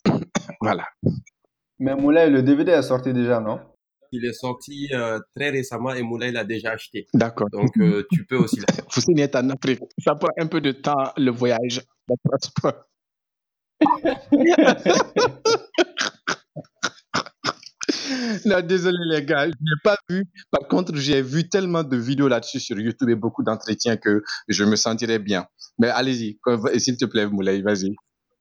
[0.61, 0.85] voilà.
[1.79, 3.59] Mais Moulay, le DVD est sorti déjà, non?
[4.13, 7.07] Il est sorti euh, très récemment et Moulay l'a déjà acheté.
[7.13, 7.49] D'accord.
[7.51, 8.83] Donc, euh, tu peux aussi l'acheter.
[8.95, 9.81] Vous est en Afrique.
[9.97, 11.81] Ça prend un peu de temps, le voyage,
[18.45, 20.25] non, désolé les gars, je n'ai pas vu.
[20.51, 24.63] Par contre, j'ai vu tellement de vidéos là-dessus sur YouTube et beaucoup d'entretiens que je
[24.63, 25.45] me sentirais bien.
[25.79, 26.39] Mais allez-y,
[26.77, 27.95] s'il te plaît, Moulay, vas-y.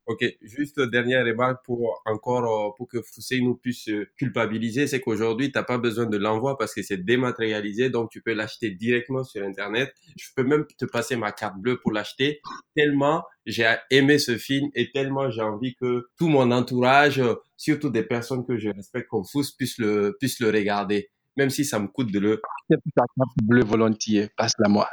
[0.06, 5.52] Ok, juste dernière remarque pour encore euh, pour que Foussé nous puisse culpabiliser, c'est qu'aujourd'hui
[5.52, 9.44] t'as pas besoin de l'envoi parce que c'est dématérialisé, donc tu peux l'acheter directement sur
[9.44, 9.94] internet.
[10.16, 12.40] Je peux même te passer ma carte bleue pour l'acheter.
[12.74, 17.22] Tellement j'ai aimé ce film et tellement j'ai envie que tout mon entourage,
[17.56, 21.64] surtout des personnes que je respecte comme Fousse, puissent le puisse le regarder, même si
[21.64, 22.42] ça me coûte de le.
[22.68, 24.88] Ta carte bleue volontiers, passe-la moi.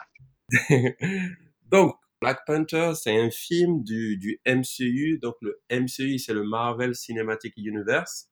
[1.72, 5.20] donc Black Panther, c'est un film du, du MCU.
[5.22, 8.28] Donc le MCU, c'est le Marvel Cinematic Universe.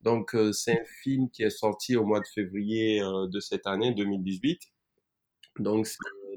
[0.00, 3.66] Donc euh, c'est un film qui est sorti au mois de février euh, de cette
[3.66, 4.60] année 2018.
[5.58, 5.88] Donc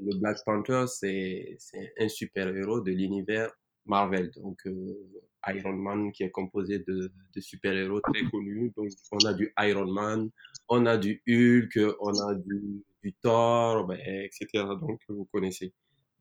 [0.02, 1.56] le Black Panther, c'est
[1.98, 3.50] un super-héros de l'univers
[3.86, 4.30] Marvel.
[4.36, 4.94] Donc euh,
[5.48, 8.72] Iron Man qui est composé de, de super-héros très connus.
[8.76, 10.30] Donc on a du Iron Man,
[10.68, 14.46] on a du Hulk, on a du, du Thor, ben, etc.
[14.80, 15.72] Donc vous connaissez.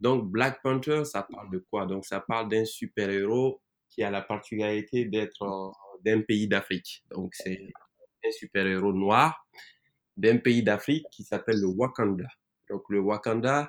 [0.02, 1.86] Donc, Black Panther, ça parle de quoi?
[1.86, 5.70] Donc, ça parle d'un super-héros qui a la particularité d'être euh,
[6.04, 7.04] d'un pays d'Afrique.
[7.12, 7.72] Donc, c'est
[8.26, 9.46] un super-héros noir
[10.18, 12.28] d'un pays d'Afrique qui s'appelle le Wakanda.
[12.70, 13.68] Donc, le Wakanda,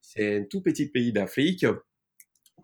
[0.00, 1.66] c'est un tout petit pays d'Afrique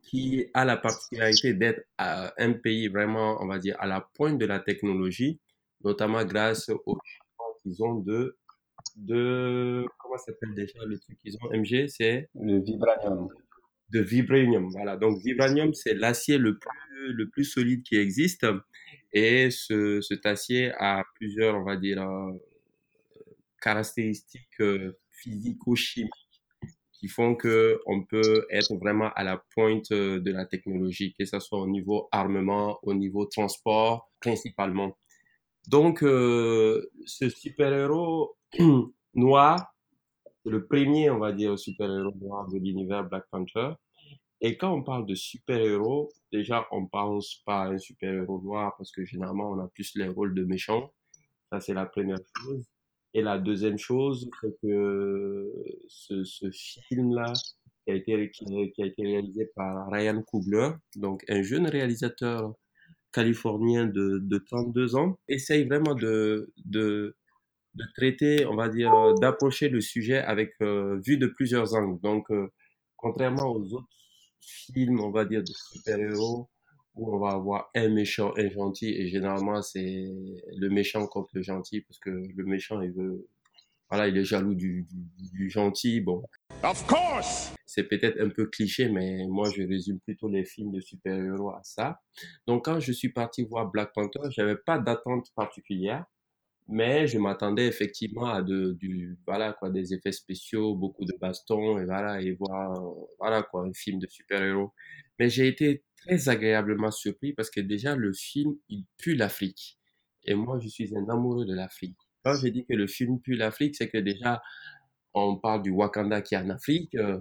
[0.02, 4.38] qui a la particularité d'être euh, un pays vraiment, on va dire, à la pointe
[4.38, 5.40] de la technologie,
[5.83, 6.98] notamment grâce aux
[7.62, 8.38] qu'ils ont de
[8.96, 13.28] de comment s'appelle déjà le truc qu'ils ont MG c'est le vibranium.
[13.90, 14.96] De vibranium voilà.
[14.96, 16.70] Donc vibranium c'est l'acier le plus
[17.12, 18.46] le plus solide qui existe.
[19.12, 22.32] Et ce cet acier a plusieurs on va dire euh,
[23.60, 26.12] caractéristiques euh, physico-chimiques
[26.92, 31.24] qui font que on peut être vraiment à la pointe euh, de la technologie que
[31.24, 34.96] ce soit au niveau armement au niveau transport principalement
[35.68, 38.37] donc ce super héros
[39.14, 39.74] noir,
[40.42, 43.72] c'est le premier, on va dire, super-héros noir de l'univers Black Panther.
[44.40, 48.90] Et quand on parle de super-héros, déjà, on pense pas à un super-héros noir parce
[48.92, 50.90] que généralement, on a plus les rôles de méchants.
[51.52, 52.64] Ça, c'est la première chose.
[53.12, 55.52] Et la deuxième chose, c'est que
[55.88, 57.33] ce, ce film-là,
[57.87, 62.54] qui qui, a été réalisé par Ryan Coogler, donc un jeune réalisateur
[63.18, 67.16] californien de, de 32 ans, essaye vraiment de, de,
[67.74, 72.00] de traiter, on va dire, euh, d'approcher le sujet avec euh, vue de plusieurs angles.
[72.00, 72.48] Donc, euh,
[72.96, 73.88] contrairement aux autres
[74.40, 76.48] films, on va dire, de super-héros,
[76.94, 80.07] où on va avoir un méchant, un gentil, et généralement, c'est
[80.57, 83.26] le méchant contre le gentil, parce que le méchant, il veut,
[83.90, 86.01] voilà, il est jaloux du, du, du gentil.
[86.01, 86.22] Bon.
[86.62, 87.55] Of course!
[87.66, 91.61] C'est peut-être un peu cliché, mais moi, je résume plutôt les films de super-héros à
[91.62, 92.01] ça.
[92.46, 96.05] Donc, quand je suis parti voir Black Panther, j'avais pas d'attente particulière
[96.68, 101.79] mais je m'attendais effectivement à de, du, voilà, quoi, des effets spéciaux, beaucoup de bastons,
[101.79, 102.79] et voilà, et voir,
[103.18, 104.74] voilà, quoi, un film de super-héros.
[105.18, 109.79] Mais j'ai été très agréablement surpris parce que déjà, le film, il pue l'Afrique.
[110.24, 111.96] Et moi, je suis un amoureux de l'Afrique.
[112.24, 114.42] Quand je dis que le film pue l'Afrique, c'est que déjà,
[115.14, 116.94] on parle du Wakanda qui est en Afrique.
[116.94, 117.20] Euh,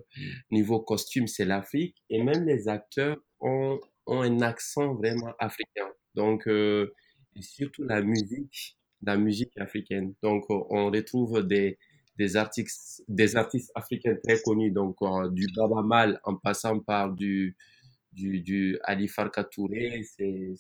[0.52, 1.96] niveau costume, c'est l'Afrique.
[2.10, 5.88] Et même les acteurs ont, ont un accent vraiment africain.
[6.16, 6.94] Donc, euh,
[7.36, 10.16] et surtout la musique la musique africaine.
[10.24, 11.78] Donc, euh, on retrouve des,
[12.18, 17.14] des artistes, des artistes africains très connus, donc euh, du Baba Mal en passant par
[17.14, 17.56] du,
[18.12, 20.04] du, du Ali Farka Touré.
[20.04, 20.56] C'est,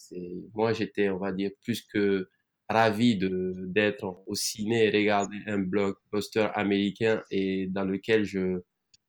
[0.53, 2.29] moi, j'étais, on va dire, plus que
[2.69, 8.61] ravi de, d'être au ciné et regarder un blockbuster américain et dans lequel je,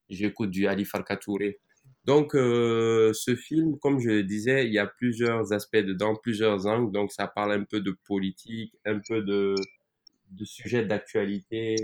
[0.09, 1.59] j'écoute du Ali Farka Touré.
[2.05, 6.67] Donc, euh, ce film, comme je le disais, il y a plusieurs aspects dedans, plusieurs
[6.67, 6.93] angles.
[6.93, 9.55] Donc, ça parle un peu de politique, un peu de,
[10.31, 11.77] de sujets d'actualité,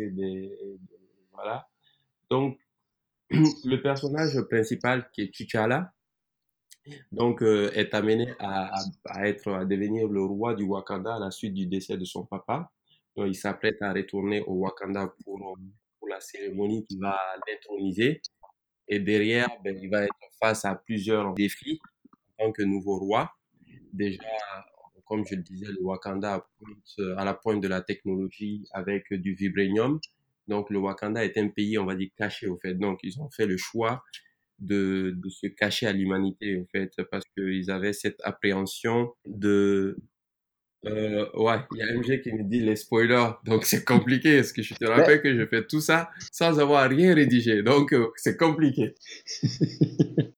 [1.32, 1.68] voilà.
[2.30, 2.58] Donc,
[3.30, 5.92] le personnage principal qui est T'Challa,
[7.12, 8.70] donc, euh, est amené à,
[9.24, 12.70] être, à devenir le roi du Wakanda à la suite du décès de son papa.
[13.16, 15.56] Il s'apprête à retourner au Wakanda pour,
[15.98, 17.18] pour la cérémonie qui va
[17.48, 18.20] l'introniser.
[18.88, 21.80] Et derrière, ben, il va être face à plusieurs défis
[22.38, 23.32] en tant que nouveau roi.
[23.92, 24.24] Déjà,
[25.06, 26.44] comme je le disais, le Wakanda
[27.16, 30.00] à la pointe de la technologie avec du vibranium.
[30.48, 32.74] Donc, le Wakanda est un pays, on va dire, caché, au fait.
[32.74, 34.02] Donc, ils ont fait le choix
[34.58, 39.96] de, de se cacher à l'humanité, au fait, parce qu'ils avaient cette appréhension de
[40.86, 44.36] euh, ouais, il y a MG qui me dit les spoilers, donc c'est compliqué.
[44.36, 47.92] Est-ce que je te rappelle que je fais tout ça sans avoir rien rédigé, donc
[47.92, 48.94] euh, c'est compliqué.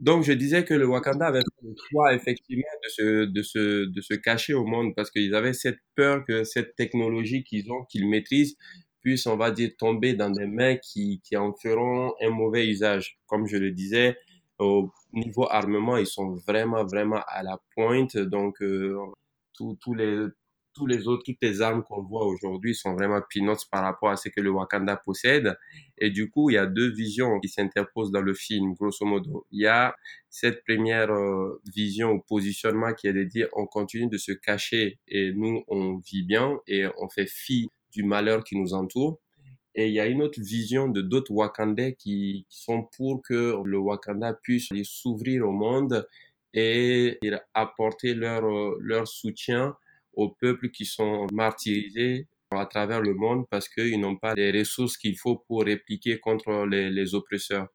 [0.00, 3.84] donc je disais que le Wakanda avait fait le choix effectivement de se, de se,
[3.86, 7.84] de se cacher au monde parce qu'ils avaient cette peur que cette technologie qu'ils ont,
[7.84, 8.56] qu'ils maîtrisent,
[9.26, 13.18] on va dire, tomber dans des mains qui, qui en feront un mauvais usage.
[13.26, 14.16] Comme je le disais,
[14.58, 18.16] au niveau armement, ils sont vraiment, vraiment à la pointe.
[18.16, 18.96] Donc, euh,
[19.52, 20.26] tous les
[20.86, 24.28] les autres, toutes les armes qu'on voit aujourd'hui sont vraiment peanuts par rapport à ce
[24.28, 25.56] que le Wakanda possède.
[25.98, 29.46] Et du coup, il y a deux visions qui s'interposent dans le film, grosso modo.
[29.50, 29.94] Il y a
[30.30, 34.98] cette première euh, vision ou positionnement qui est de dire on continue de se cacher
[35.06, 39.20] et nous, on vit bien et on fait fi du malheur qui nous entoure.
[39.74, 43.78] Et il y a une autre vision de d'autres Wakandais qui, sont pour que le
[43.78, 46.06] Wakanda puisse s'ouvrir au monde
[46.52, 47.18] et
[47.54, 48.42] apporter leur,
[48.78, 49.76] leur soutien
[50.12, 54.96] aux peuples qui sont martyrisés à travers le monde parce qu'ils n'ont pas les ressources
[54.96, 57.66] qu'il faut pour répliquer contre les, les oppresseurs.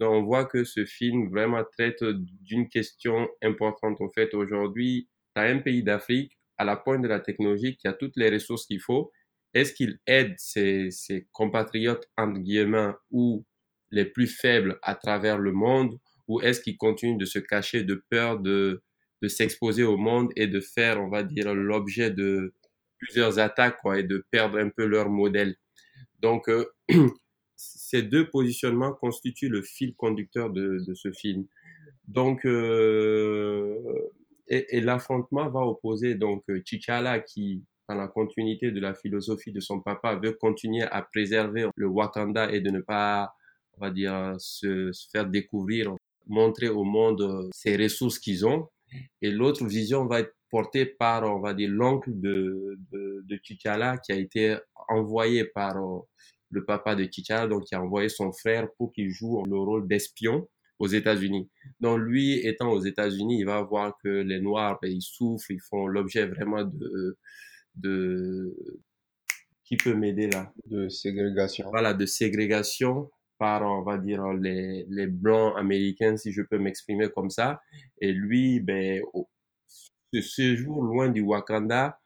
[0.00, 4.00] Donc on voit que ce film vraiment traite d'une question importante.
[4.00, 7.86] En fait, aujourd'hui, tu as un pays d'Afrique à la pointe de la technologie qui
[7.86, 9.12] a toutes les ressources qu'il faut.
[9.54, 10.90] Est-ce qu'il aide ses,
[11.32, 13.44] compatriotes, entre guillemets, ou
[13.90, 15.98] les plus faibles à travers le monde?
[16.26, 18.82] Ou est-ce qu'ils continuent de se cacher de peur de,
[19.22, 22.52] de s'exposer au monde et de faire, on va dire, l'objet de
[22.98, 25.56] plusieurs attaques quoi, et de perdre un peu leur modèle?
[26.20, 26.66] Donc, euh,
[27.56, 31.46] ces deux positionnements constituent le fil conducteur de, ce film.
[32.08, 33.78] Donc, euh,
[34.48, 39.80] et, l'affrontement va opposer donc T'Challa qui, dans la continuité de la philosophie de son
[39.80, 43.32] papa, veut continuer à préserver le Wakanda et de ne pas,
[43.76, 45.94] on va dire, se, faire découvrir
[46.26, 48.68] montrer au monde ces ressources qu'ils ont.
[49.20, 54.12] Et l'autre vision va être portée par, on va dire, l'oncle de, de, de qui
[54.12, 54.56] a été
[54.88, 55.76] envoyé par
[56.50, 59.88] le papa de T'Challa, donc qui a envoyé son frère pour qu'il joue le rôle
[59.88, 61.50] d'espion aux États-Unis.
[61.80, 65.60] Donc lui, étant aux États-Unis, il va voir que les Noirs, ben, ils souffrent, ils
[65.60, 67.18] font l'objet vraiment de,
[67.74, 68.54] de,
[69.64, 70.52] qui peut m'aider là?
[70.66, 71.68] De ségrégation.
[71.70, 77.08] Voilà, de ségrégation par, on va dire, les, les blancs américains, si je peux m'exprimer
[77.10, 77.60] comme ça.
[78.00, 79.02] Et lui, ben,
[80.12, 81.98] ce séjour loin du Wakanda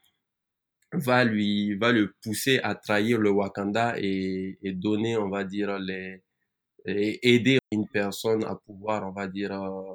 [0.92, 5.78] va lui, va le pousser à trahir le Wakanda et, et donner, on va dire,
[5.78, 6.22] les,
[6.87, 9.94] et aider une personne à pouvoir, on va dire, euh,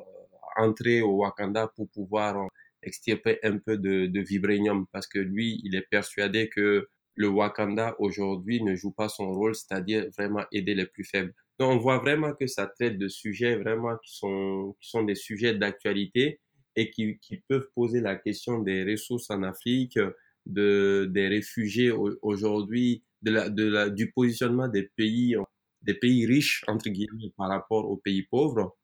[0.57, 2.47] entrer au Wakanda pour pouvoir
[2.85, 7.95] extirper un peu de, de vibranium parce que lui, il est persuadé que le Wakanda
[7.99, 11.33] aujourd'hui ne joue pas son rôle, c'est-à-dire vraiment aider les plus faibles.
[11.59, 15.15] Donc on voit vraiment que ça traite de sujets vraiment qui sont, qui sont des
[15.15, 16.39] sujets d'actualité
[16.75, 19.99] et qui, qui peuvent poser la question des ressources en Afrique,
[20.45, 25.35] de, des réfugiés aujourd'hui, de la, de la, du positionnement des pays,
[25.83, 28.75] des pays riches, entre guillemets, par rapport aux pays pauvres,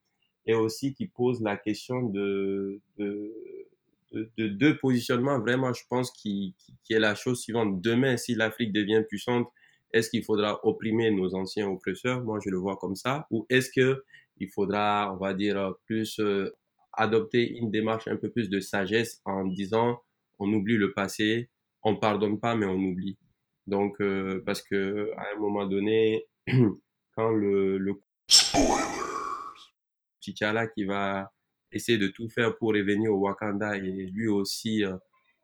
[0.46, 3.34] et aussi qui pose la question de, de,
[4.12, 7.82] de, deux positionnements, vraiment, je pense, qui, qui, est la chose suivante.
[7.82, 9.48] Demain, si l'Afrique devient puissante,
[9.94, 12.24] est-ce qu'il faudra opprimer nos anciens oppresseurs?
[12.24, 13.28] Moi, je le vois comme ça.
[13.32, 14.04] Ou est-ce que
[14.38, 16.56] il faudra, on va dire, plus euh,
[16.94, 20.00] adopter une démarche un peu plus de sagesse en disant
[20.40, 21.50] on oublie le passé,
[21.84, 23.18] on pardonne pas, mais on oublie.
[23.68, 26.26] Donc, euh, parce que à un moment donné,
[27.16, 27.94] quand le, le
[30.22, 31.32] T'Challa qui va
[31.72, 34.96] essayer de tout faire pour revenir au Wakanda et lui aussi, euh,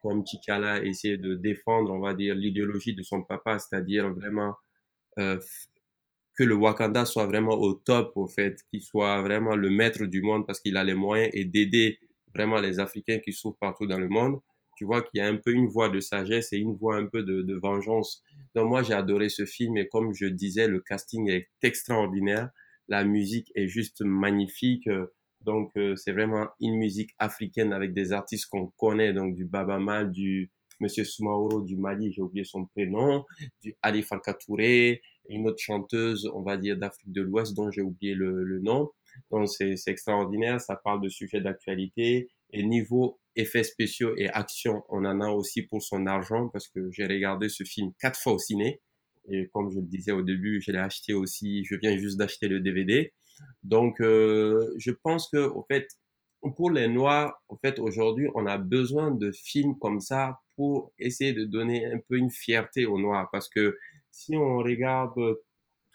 [0.01, 4.55] comme T'Challa, essayer de défendre, on va dire, l'idéologie de son papa, c'est-à-dire vraiment
[5.19, 5.39] euh,
[6.37, 10.21] que le Wakanda soit vraiment au top, au fait, qu'il soit vraiment le maître du
[10.21, 11.99] monde parce qu'il a les moyens et d'aider
[12.33, 14.39] vraiment les Africains qui souffrent partout dans le monde.
[14.77, 17.05] Tu vois qu'il y a un peu une voix de sagesse et une voix un
[17.05, 18.21] peu de, de vengeance.
[18.53, 22.49] Donc moi, j'ai adoré ce film et comme je disais, le casting est extraordinaire.
[22.89, 24.89] La musique est juste magnifique.
[25.45, 29.77] Donc euh, c'est vraiment une musique africaine avec des artistes qu'on connaît, donc du Baba
[29.77, 33.23] Mal, du Monsieur Soumaoro du Mali, j'ai oublié son prénom,
[33.61, 37.81] du Ali Farka Touré, une autre chanteuse, on va dire, d'Afrique de l'Ouest dont j'ai
[37.81, 38.89] oublié le, le, nom.
[39.31, 42.29] Donc c'est extraordinaire, ça parle de sujets d'actualité.
[42.51, 46.91] Et niveau effets spéciaux et action, on en a aussi pour son argent parce que
[46.91, 48.81] j'ai regardé ce film quatre fois au ciné.
[49.29, 52.47] Et comme je le disais au début, je l'ai acheté aussi, je viens juste d'acheter
[52.47, 53.13] le DVD.
[53.63, 55.87] Donc euh, je pense que, au fait,
[56.55, 61.33] pour les Noirs, en fait, aujourd'hui, on a besoin de films comme ça pour essayer
[61.33, 63.77] de donner un peu une fierté aux Noirs parce que
[64.11, 65.13] si on regarde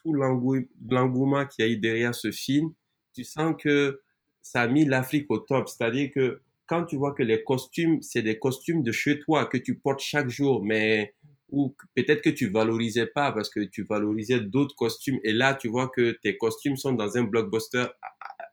[0.03, 2.73] tout l'engouement qu'il y a eu derrière ce film,
[3.15, 4.01] tu sens que
[4.43, 5.69] ça a mis l'Afrique au top.
[5.69, 9.59] C'est-à-dire que quand tu vois que les costumes, c'est des costumes de chez toi que
[9.59, 11.15] tu portes chaque jour, mais
[11.53, 15.69] ou peut-être que tu valorisais pas parce que tu valorisais d'autres costumes et là tu
[15.69, 17.87] vois que tes costumes sont dans un blockbuster,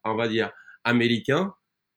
[0.03, 0.51] on va dire
[0.83, 1.53] américain,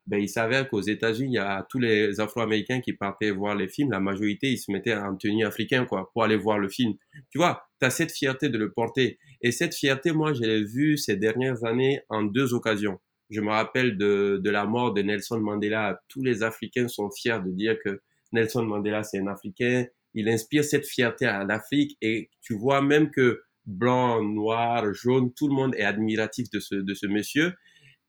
[0.06, 3.68] ben, il s'avère qu'aux États-Unis, il y a tous les Afro-Américains qui partaient voir les
[3.68, 3.92] films.
[3.92, 6.94] La majorité, ils se mettaient en tenue africaine, quoi, pour aller voir le film.
[7.30, 9.18] Tu vois, tu as cette fierté de le porter.
[9.40, 12.98] Et cette fierté, moi, je l'ai vue ces dernières années en deux occasions.
[13.30, 16.00] Je me rappelle de, de la mort de Nelson Mandela.
[16.08, 18.00] Tous les Africains sont fiers de dire que
[18.32, 19.86] Nelson Mandela, c'est un Africain.
[20.14, 21.96] Il inspire cette fierté à l'Afrique.
[22.02, 26.74] Et tu vois même que blanc, noir, jaune, tout le monde est admiratif de ce,
[26.74, 27.54] de ce monsieur.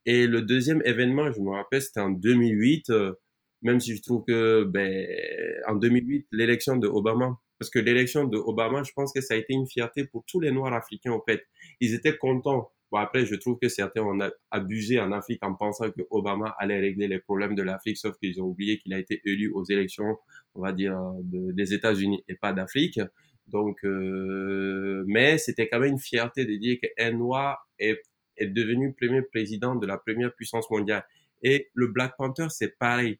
[0.06, 3.14] Et le deuxième événement, je me rappelle, c'était en 2008, euh,
[3.62, 5.08] même si je trouve que, ben,
[5.68, 9.38] en 2008, l'élection de Obama, parce que l'élection de Obama, je pense que ça a
[9.38, 11.44] été une fierté pour tous les Noirs africains, en fait.
[11.80, 12.72] Ils étaient contents.
[12.92, 14.20] Bon, après, je trouve que certains ont
[14.52, 18.42] abusé en Afrique en pensant que Obama allait régler les problèmes de l'Afrique, sauf qu'ils
[18.42, 20.18] ont oublié qu'il a été élu aux élections,
[20.56, 23.00] on va dire, des États-Unis et pas d'Afrique.
[23.48, 28.02] Donc, euh, mais c'était quand même une fierté de dire qu'un Noir est
[28.42, 31.06] est devenu premier président de la première puissance mondiale.
[31.44, 33.20] Et le Black Panther, c'est pareil.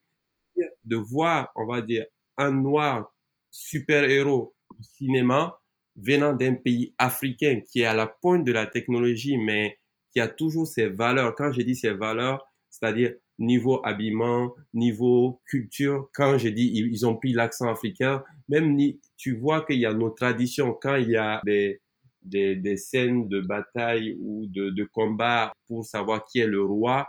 [0.84, 2.06] De voir, on va dire,
[2.36, 3.12] un noir
[3.50, 5.58] super-héros au cinéma
[5.96, 9.78] venant d'un pays africain qui est à la pointe de la technologie, mais
[10.12, 11.34] qui a toujours ses valeurs.
[11.34, 17.16] Quand je dis ses valeurs, c'est-à-dire niveau habillement, niveau culture, quand je dis ils ont
[17.16, 18.76] pris l'accent africain, même
[19.16, 20.74] tu vois qu'il y a nos traditions.
[20.80, 21.80] Quand il y a des,
[22.22, 27.06] des, des scènes de bataille ou de, de combat pour savoir qui est le roi,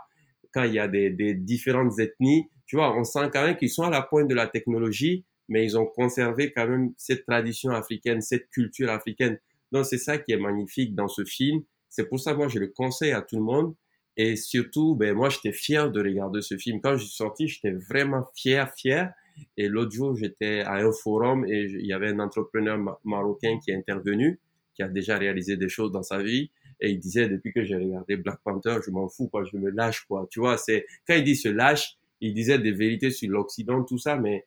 [0.52, 3.70] quand il y a des, des différentes ethnies, tu vois, on sent quand même qu'ils
[3.70, 7.70] sont à la pointe de la technologie, mais ils ont conservé quand même cette tradition
[7.70, 9.38] africaine, cette culture africaine.
[9.72, 11.62] Donc c'est ça qui est magnifique dans ce film.
[11.88, 13.74] C'est pour ça moi je le conseille à tout le monde.
[14.16, 16.80] Et surtout, ben moi j'étais fier de regarder ce film.
[16.80, 19.12] Quand je suis sorti, j'étais vraiment fier, fier.
[19.56, 23.72] Et l'autre jour, j'étais à un forum et il y avait un entrepreneur marocain qui
[23.72, 24.38] est intervenu
[24.74, 26.50] qui a déjà réalisé des choses dans sa vie.
[26.80, 29.70] Et il disait, depuis que j'ai regardé Black Panther, je m'en fous, quoi, je me
[29.70, 30.26] lâche, quoi.
[30.30, 33.98] Tu vois, c'est, quand il dit se lâche, il disait des vérités sur l'Occident, tout
[33.98, 34.46] ça, mais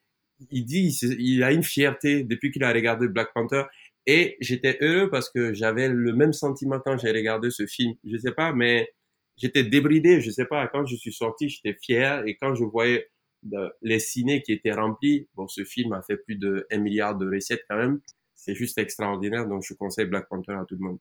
[0.51, 3.63] il dit, il a une fierté depuis qu'il a regardé Black Panther.
[4.05, 7.93] Et j'étais heureux parce que j'avais le même sentiment quand j'ai regardé ce film.
[8.05, 8.89] Je sais pas, mais
[9.35, 10.67] j'étais débridé, je sais pas.
[10.67, 12.23] Quand je suis sorti, j'étais fier.
[12.25, 13.09] Et quand je voyais
[13.53, 17.17] euh, les ciné qui étaient remplis, bon, ce film a fait plus de 1 milliard
[17.17, 17.99] de recettes quand même
[18.37, 19.45] c'est juste extraordinaire.
[19.47, 20.99] Donc, je conseille Black Panther à tout le monde.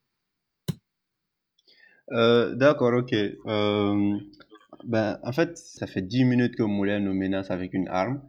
[2.12, 3.12] Euh, d'accord, ok.
[3.12, 4.18] Euh,
[4.84, 8.20] ben, en fait, ça fait 10 minutes que Moulin nous menace avec une arme.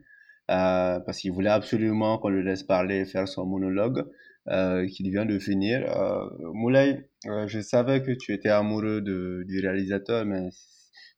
[0.50, 4.06] Euh, parce qu'il voulait absolument qu'on le laisse parler et faire son monologue
[4.50, 5.84] euh, qui vient de finir.
[5.90, 10.50] Euh, Moulay, euh, je savais que tu étais amoureux de, du réalisateur, mais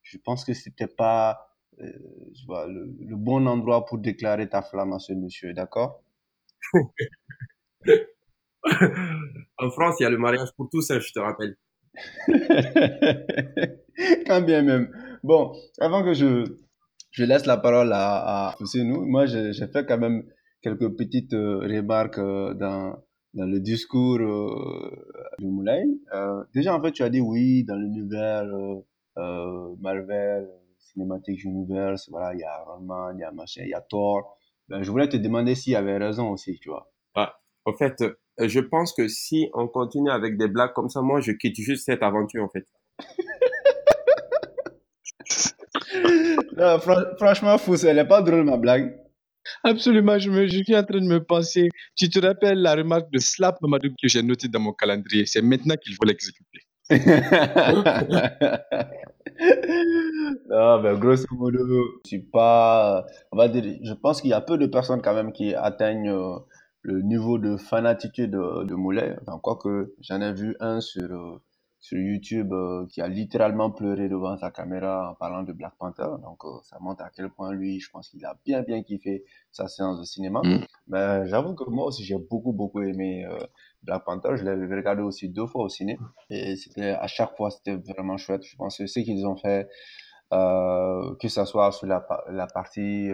[0.02, 1.46] je pense que c'était pas
[1.80, 1.86] euh,
[2.34, 6.02] je vois, le, le bon endroit pour déclarer ta flamme à ce monsieur, d'accord?
[9.58, 11.56] En France, il y a le mariage pour tous, hein, je te rappelle.
[14.26, 14.90] Quand bien même.
[15.22, 16.44] Bon, avant que je,
[17.10, 20.24] je laisse la parole à, à nous, moi j'ai fait quand même
[20.62, 22.96] quelques petites euh, remarques euh, dans,
[23.34, 24.90] dans le discours euh,
[25.38, 25.84] de Moulay.
[26.14, 28.80] Euh, déjà, en fait, tu as dit oui, dans l'univers euh,
[29.18, 30.48] euh, Marvel,
[30.78, 33.80] Cinematic Universe, voilà, il y a Iron Man, il y a machin, il y a
[33.80, 34.36] Thor.
[34.68, 36.92] Ben, je voulais te demander s'il y avait raison aussi, tu vois.
[37.14, 37.34] Ah,
[37.64, 38.04] en fait,
[38.38, 41.86] je pense que si on continue avec des blagues comme ça, moi, je quitte juste
[41.86, 42.66] cette aventure, en fait.
[46.56, 48.96] Non, fran- franchement, fou, elle est pas drôle, ma blague.
[49.64, 51.68] Absolument, je, me, je suis en train de me penser.
[51.96, 55.26] Tu te rappelles la remarque de Slap Mamadou que j'ai notée dans mon calendrier?
[55.26, 56.60] C'est maintenant qu'il faut l'exécuter.
[60.48, 61.58] Non, ben, grosso modo,
[62.04, 65.14] je suis pas, on va dire, je pense qu'il y a peu de personnes quand
[65.14, 66.36] même qui atteignent euh,
[66.82, 69.16] le niveau de fanatitude de, de Moulay.
[69.22, 71.38] Enfin, quoique, j'en ai vu un sur, euh,
[71.80, 76.08] sur YouTube euh, qui a littéralement pleuré devant sa caméra en parlant de Black Panther.
[76.22, 79.24] Donc, euh, ça montre à quel point lui, je pense qu'il a bien, bien kiffé
[79.50, 80.42] sa séance de cinéma.
[80.44, 80.66] Mm.
[80.88, 83.38] Mais j'avoue que moi aussi, j'ai beaucoup, beaucoup aimé euh,
[83.82, 84.36] Black Panther.
[84.36, 85.98] Je l'avais regardé aussi deux fois au ciné.
[86.28, 88.44] Et c'était, à chaque fois, c'était vraiment chouette.
[88.44, 89.66] Je pense que ce qu'ils ont fait,
[90.32, 93.10] euh, que ça soit sur la, la partie,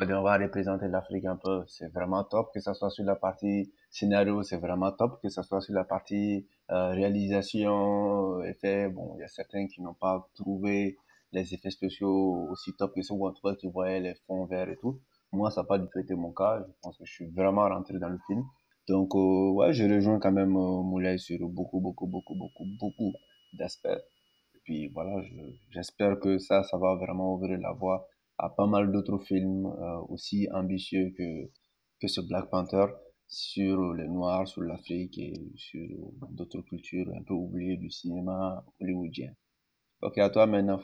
[0.00, 2.52] on va on représenter l'Afrique un peu, c'est vraiment top.
[2.52, 5.20] Que ça soit sur la partie scénario, c'est vraiment top.
[5.22, 9.66] Que ça soit sur la partie euh, réalisation, euh, effets, bon, il y a certains
[9.66, 10.96] qui n'ont pas trouvé
[11.32, 14.68] les effets spéciaux aussi top que ceux où tout cas tu voyais les fonds verts
[14.70, 15.00] et tout.
[15.32, 16.64] Moi, ça n'a pas du tout été mon cas.
[16.66, 18.44] Je pense que je suis vraiment rentré dans le film.
[18.88, 23.12] Donc, euh, ouais, je rejoins quand même euh, Moulay sur beaucoup, beaucoup, beaucoup, beaucoup, beaucoup
[23.52, 23.86] d'aspects.
[24.54, 28.08] Et puis voilà, je- j'espère que ça, ça va vraiment ouvrir la voie
[28.38, 31.50] à pas mal d'autres films euh, aussi ambitieux que,
[32.00, 32.86] que ce Black Panther
[33.28, 35.88] sur les Noirs, sur l'Afrique et sur
[36.30, 39.32] d'autres cultures un peu oubliées du cinéma hollywoodien.
[40.02, 40.80] Ok, à toi maintenant.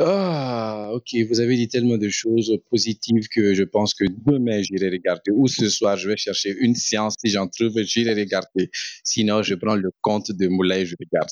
[0.00, 4.90] Ah, ok, vous avez dit tellement de choses positives que je pense que demain j'irai
[4.90, 8.70] regarder ou ce soir je vais chercher une séance si j'en trouve, j'irai regarder.
[9.04, 11.30] Sinon, je prends le compte de Moulay et je regarde.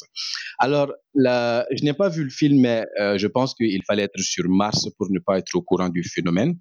[0.59, 4.49] Alors, je n'ai pas vu le film, mais euh, je pense qu'il fallait être sur
[4.49, 6.55] Mars pour ne pas être au courant du phénomène.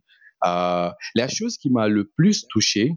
[0.43, 2.93] Euh, la chose qui m'a le plus touché,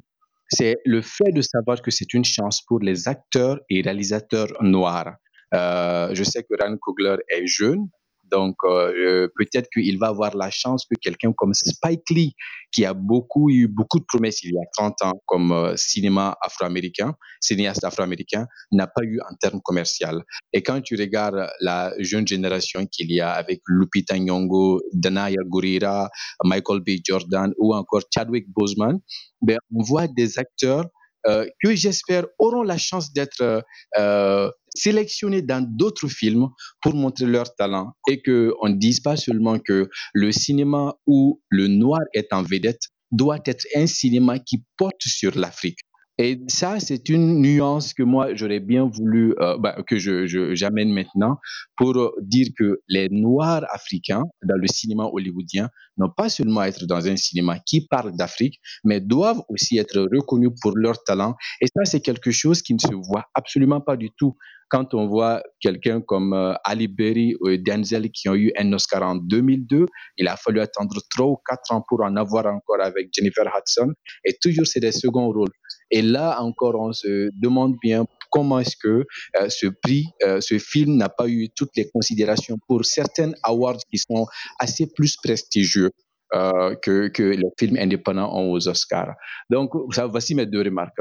[0.49, 5.15] c'est le fait de savoir que c'est une chance pour les acteurs et réalisateurs noirs.
[5.53, 7.89] Euh, je sais que Ryan Coogler est jeune,
[8.35, 12.35] donc euh, euh, peut-être qu'il va avoir la chance que quelqu'un comme Spike Lee,
[12.73, 16.37] qui a beaucoup eu beaucoup de promesses il y a 30 ans comme euh, cinéma
[16.43, 20.23] afro-américain, cinéaste afro-américain, n'a pas eu en termes commercial.
[20.53, 26.11] Et quand tu regardes la jeune génération qu'il y a avec Lupita Nyong'o, Danaya Gurira,
[26.43, 26.99] Michael B.
[27.05, 28.99] Jordan ou encore Chadwick Boseman,
[29.43, 30.87] ben, on voit des acteurs
[31.25, 33.65] que j'espère auront la chance d'être
[33.99, 36.49] euh, sélectionnés dans d'autres films
[36.83, 41.41] pour montrer leur talent et que on ne dise pas seulement que le cinéma où
[41.49, 45.79] le noir est en vedette doit être un cinéma qui porte sur l'Afrique.
[46.19, 50.55] Et ça, c'est une nuance que moi, j'aurais bien voulu, euh, bah, que je, je,
[50.55, 51.39] j'amène maintenant
[51.77, 56.69] pour euh, dire que les Noirs africains dans le cinéma hollywoodien n'ont pas seulement à
[56.69, 61.35] être dans un cinéma qui parle d'Afrique, mais doivent aussi être reconnus pour leur talent.
[61.61, 64.37] Et ça, c'est quelque chose qui ne se voit absolument pas du tout
[64.69, 69.03] quand on voit quelqu'un comme euh, Ali Berry ou Denzel qui ont eu un Oscar
[69.03, 69.87] en 2002.
[70.17, 73.93] Il a fallu attendre trois ou quatre ans pour en avoir encore avec Jennifer Hudson.
[74.25, 75.53] Et toujours, c'est des seconds rôles.
[75.91, 79.07] Et là encore, on se demande bien comment est-ce que
[79.41, 83.79] euh, ce prix, euh, ce film n'a pas eu toutes les considérations pour certains awards
[83.91, 84.27] qui sont
[84.59, 85.91] assez plus prestigieux.
[86.33, 89.15] Euh, que, les films indépendants ont aux Oscars.
[89.51, 90.99] Donc, ça, voici mes deux remarques.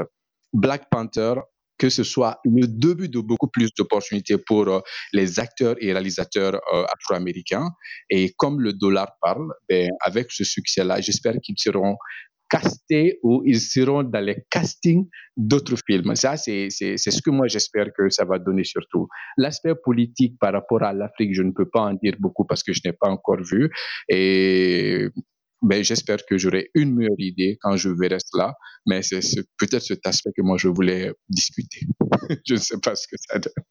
[0.52, 1.34] Black Panther,
[1.76, 4.82] que ce soit le début de beaucoup plus d'opportunités pour
[5.12, 7.68] les acteurs et réalisateurs afro-américains.
[8.10, 11.96] Et comme le dollar parle, ben, avec ce succès-là, j'espère qu'ils seront
[12.54, 16.14] castés ou ils seront dans les castings d'autres films.
[16.14, 19.08] Ça, c'est ce que moi j'espère que ça va donner surtout.
[19.36, 22.72] L'aspect politique par rapport à l'Afrique, je ne peux pas en dire beaucoup parce que
[22.72, 23.70] je n'ai pas encore vu.
[24.08, 25.08] Et
[25.62, 28.54] ben, j'espère que j'aurai une meilleure idée quand je verrai cela.
[28.86, 29.20] Mais c'est
[29.58, 31.80] peut-être cet aspect que moi je voulais discuter.
[32.46, 33.64] je ne sais pas ce que ça donne.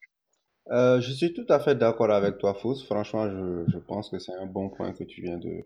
[0.72, 2.84] Euh, je suis tout à fait d'accord avec toi, Fous.
[2.86, 5.64] Franchement, je, je pense que c'est un bon point que tu viens de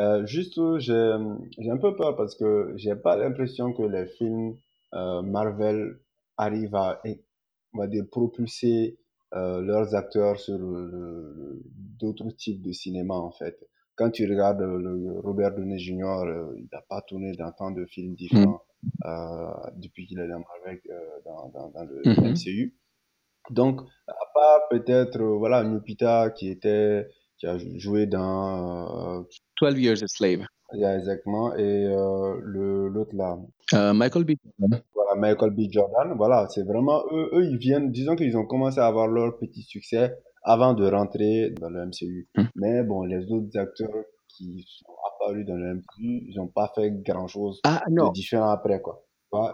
[0.00, 1.14] Euh, juste, j'ai,
[1.58, 4.56] j'ai un peu peur parce que j'ai pas l'impression que les films
[4.94, 5.98] euh, Marvel
[6.36, 7.02] arrivent à,
[7.74, 8.98] on va dire, propulser
[9.34, 11.62] euh, leurs acteurs sur le-
[12.00, 13.58] d'autres types de cinéma, en fait.
[13.96, 17.84] Quand tu regardes le, Robert Downey Jr., euh, il n'a pas tourné dans tant de
[17.86, 18.62] films différents
[19.04, 22.02] euh, depuis qu'il est dans, Marvel, euh, dans, dans, dans le.
[22.32, 22.74] MCU.
[23.50, 27.08] Donc, à part peut-être, euh, voilà, Lupita qui était,
[27.42, 29.22] qui a joué dans, euh,
[29.60, 30.46] 12 Years a Slave.
[30.74, 33.36] yeah, exactement, et euh, le l'autre là,
[33.74, 34.32] Euh, Michael B.
[34.60, 34.80] Jordan.
[34.94, 35.60] voilà, Michael B.
[35.70, 39.36] Jordan, voilà, c'est vraiment eux, eux, ils viennent, disons qu'ils ont commencé à avoir leur
[39.38, 40.14] petit succès
[40.44, 42.28] avant de rentrer dans le MCU.
[42.36, 42.44] Hmm.
[42.54, 46.90] Mais bon, les autres acteurs qui sont apparus dans le MCU, ils n'ont pas fait
[47.02, 49.02] grand-chose Ah de différent après, quoi.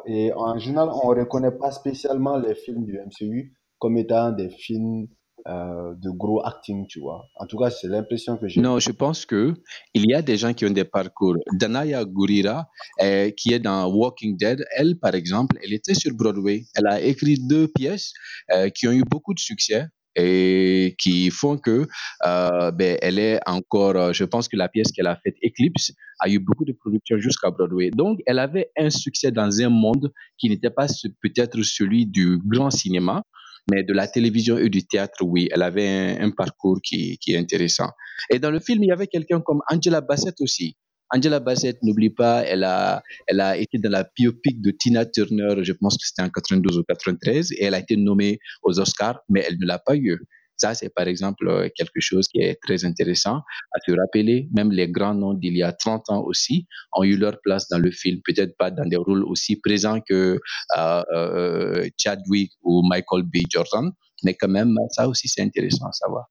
[0.06, 5.06] Et en général, on reconnaît pas spécialement les films du MCU comme étant des films
[5.48, 7.30] euh, de gros acting, tu vois.
[7.36, 8.60] En tout cas, c'est l'impression que j'ai.
[8.60, 9.54] non, je pense que
[9.94, 11.36] il y a des gens qui ont des parcours.
[11.54, 12.68] Danaya Gurira,
[13.00, 16.64] euh, qui est dans Walking Dead, elle, par exemple, elle était sur Broadway.
[16.76, 18.12] Elle a écrit deux pièces
[18.52, 19.86] euh, qui ont eu beaucoup de succès
[20.16, 21.86] et qui font que
[22.22, 26.40] ben, elle est encore, je pense que la pièce qu'elle a faite, Eclipse, a eu
[26.40, 27.90] beaucoup de production jusqu'à Broadway.
[27.90, 30.88] Donc, elle avait un succès dans un monde qui n'était pas
[31.22, 33.22] peut-être celui du grand cinéma,
[33.70, 37.38] mais de la télévision et du théâtre, oui, elle avait un, parcours qui, qui est
[37.38, 37.90] intéressant.
[38.30, 40.76] Et dans le film, il y avait quelqu'un comme Angela Bassett aussi.
[41.10, 45.62] Angela Bassett, n'oublie pas, elle a, elle a été dans la biopic de Tina Turner,
[45.62, 49.20] je pense que c'était en 92 ou 93, et elle a été nommée aux Oscars,
[49.28, 50.18] mais elle ne l'a pas eu.
[50.58, 53.36] Ça, c'est par exemple euh, quelque chose qui est très intéressant
[53.72, 54.48] à se rappeler.
[54.54, 57.78] Même les grands noms d'il y a 30 ans aussi ont eu leur place dans
[57.78, 60.38] le film, peut-être pas dans des rôles aussi présents que
[60.76, 63.38] euh, euh, Chadwick ou Michael B.
[63.48, 63.90] Jordan,
[64.24, 66.26] mais quand même, ça aussi, c'est intéressant à savoir.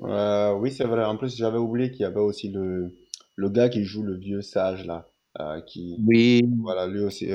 [0.00, 1.04] Euh, oui, c'est vrai.
[1.04, 2.90] En plus, j'avais oublié qu'il y avait aussi le,
[3.36, 5.06] le gars qui joue le vieux sage, là,
[5.66, 7.28] qui, Oui, voilà, lui aussi,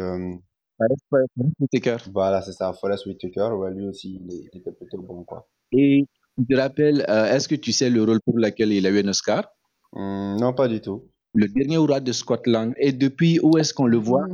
[2.14, 5.48] voilà, c'est ça, Forest Whitaker, ouais, lui aussi, il était plutôt bon, quoi.
[5.72, 6.06] Et
[6.38, 9.00] tu te rappelles, euh, est-ce que tu sais le rôle pour lequel il a eu
[9.04, 9.46] un Oscar?
[9.94, 11.10] Hum, non, pas du tout.
[11.34, 12.74] Le dernier roi de Scotland.
[12.78, 14.26] Et depuis, où est-ce qu'on le voit?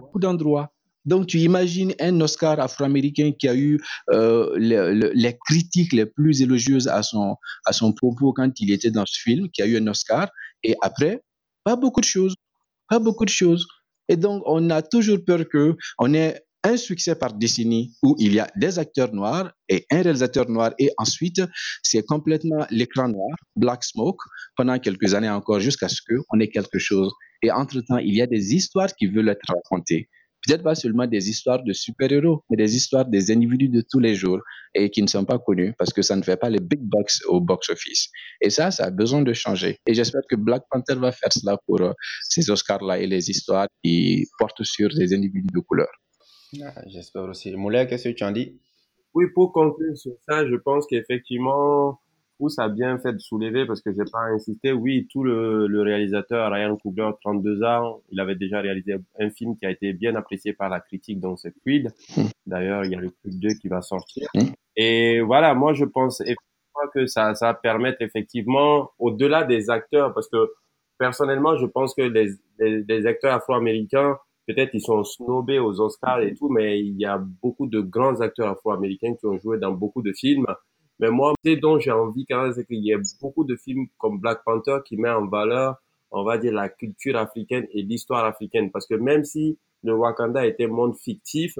[0.00, 0.72] Beaucoup d'endroits.
[1.04, 3.78] Donc, tu imagines un Oscar afro-américain qui a eu
[4.10, 7.36] euh, le- le- les critiques les plus élogieuses à son,
[7.66, 10.30] à son propos quand il était dans ce film, qui a eu un Oscar.
[10.62, 11.20] Et après,
[11.64, 12.34] pas beaucoup de choses.
[12.88, 13.66] Pas beaucoup de choses.
[14.08, 18.34] Et donc, on a toujours peur que on ait un succès par décennie où il
[18.34, 21.42] y a des acteurs noirs et un réalisateur noir et ensuite
[21.82, 24.24] c'est complètement l'écran noir, black smoke,
[24.56, 27.12] pendant quelques années encore jusqu'à ce qu'on ait quelque chose.
[27.42, 30.08] Et entre-temps, il y a des histoires qui veulent être racontées.
[30.46, 34.14] Peut-être pas seulement des histoires de super-héros, mais des histoires des individus de tous les
[34.14, 34.40] jours
[34.74, 37.12] et qui ne sont pas connus parce que ça ne fait pas les big bucks
[37.28, 38.10] au box-office.
[38.42, 39.78] Et ça, ça a besoin de changer.
[39.86, 41.92] Et j'espère que Black Panther va faire cela pour euh,
[42.22, 45.88] ces Oscars-là et les histoires qui portent sur des individus de couleur.
[46.62, 47.54] Ah, J'espère aussi.
[47.54, 48.58] Moulin, qu'est-ce que tu en dis?
[49.14, 52.00] Oui, pour conclure sur ça, je pense qu'effectivement,
[52.40, 55.66] où ça a bien fait de soulever, parce que j'ai pas insisté, oui, tout le,
[55.66, 59.92] le réalisateur Ryan Coogler, 32 ans, il avait déjà réalisé un film qui a été
[59.92, 61.92] bien apprécié par la critique, donc c'est Creed.
[62.46, 64.28] D'ailleurs, il y a le Creed 2 qui va sortir.
[64.34, 64.40] Mm.
[64.76, 70.12] Et voilà, moi, je pense effectivement que ça, ça va permettre effectivement, au-delà des acteurs,
[70.12, 70.50] parce que
[70.98, 76.20] personnellement, je pense que les, les, les acteurs afro-américains, peut-être ils sont snobés aux Oscars
[76.20, 79.72] et tout, mais il y a beaucoup de grands acteurs afro-américains qui ont joué dans
[79.72, 80.46] beaucoup de films.
[81.00, 83.86] Mais moi, ce dont j'ai envie quand même, c'est qu'il y ait beaucoup de films
[83.98, 85.76] comme Black Panther qui met en valeur,
[86.10, 88.70] on va dire, la culture africaine et l'histoire africaine.
[88.70, 91.58] Parce que même si le Wakanda était un monde fictif,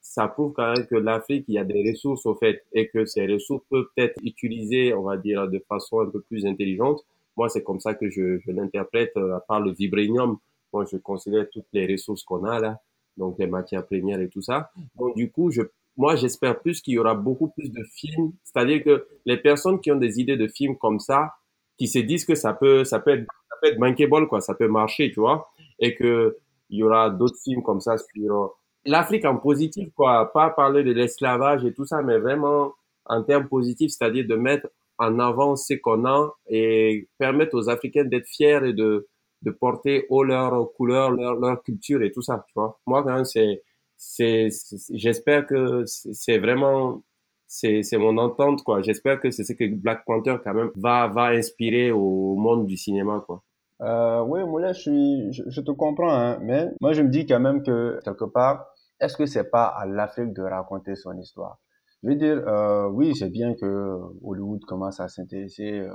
[0.00, 3.04] ça prouve quand même que l'Afrique, il y a des ressources au fait et que
[3.06, 7.04] ces ressources peuvent être utilisées, on va dire, de façon un peu plus intelligente.
[7.36, 10.38] Moi, c'est comme ça que je, je l'interprète, euh, à part le vibranium.
[10.76, 12.78] Moi, je considère toutes les ressources qu'on a là,
[13.16, 14.70] donc les matières premières et tout ça.
[14.96, 15.62] Donc, du coup, je,
[15.96, 18.32] moi, j'espère plus qu'il y aura beaucoup plus de films.
[18.44, 21.32] C'est-à-dire que les personnes qui ont des idées de films comme ça,
[21.78, 24.54] qui se disent que ça peut, ça peut être, ça peut être bankable, quoi, ça
[24.54, 25.48] peut marcher, tu vois,
[25.78, 26.36] et que
[26.68, 30.92] il y aura d'autres films comme ça sur l'Afrique en positif, quoi, pas parler de
[30.92, 32.74] l'esclavage et tout ça, mais vraiment
[33.06, 34.68] en termes positifs, c'est-à-dire de mettre
[34.98, 39.08] en avant ce qu'on a et permettre aux Africains d'être fiers et de,
[39.46, 42.78] de porter haut leur couleur, leur, culture et tout ça, tu vois.
[42.86, 43.62] Moi, quand même, c'est,
[43.96, 44.48] c'est,
[44.92, 47.02] j'espère que c'est vraiment,
[47.46, 48.82] c'est, c'est mon entente, quoi.
[48.82, 52.76] J'espère que c'est ce que Black Panther, quand même, va, va inspirer au monde du
[52.76, 53.42] cinéma, quoi.
[53.82, 57.40] Euh, oui, Moulin, je je, je te comprends, hein, mais moi je me dis quand
[57.40, 58.66] même que quelque part,
[59.00, 61.58] est-ce que c'est pas à l'Afrique de raconter son histoire?
[62.02, 65.90] Je veux dire, euh, oui, c'est bien que Hollywood commence à s'intéresser euh,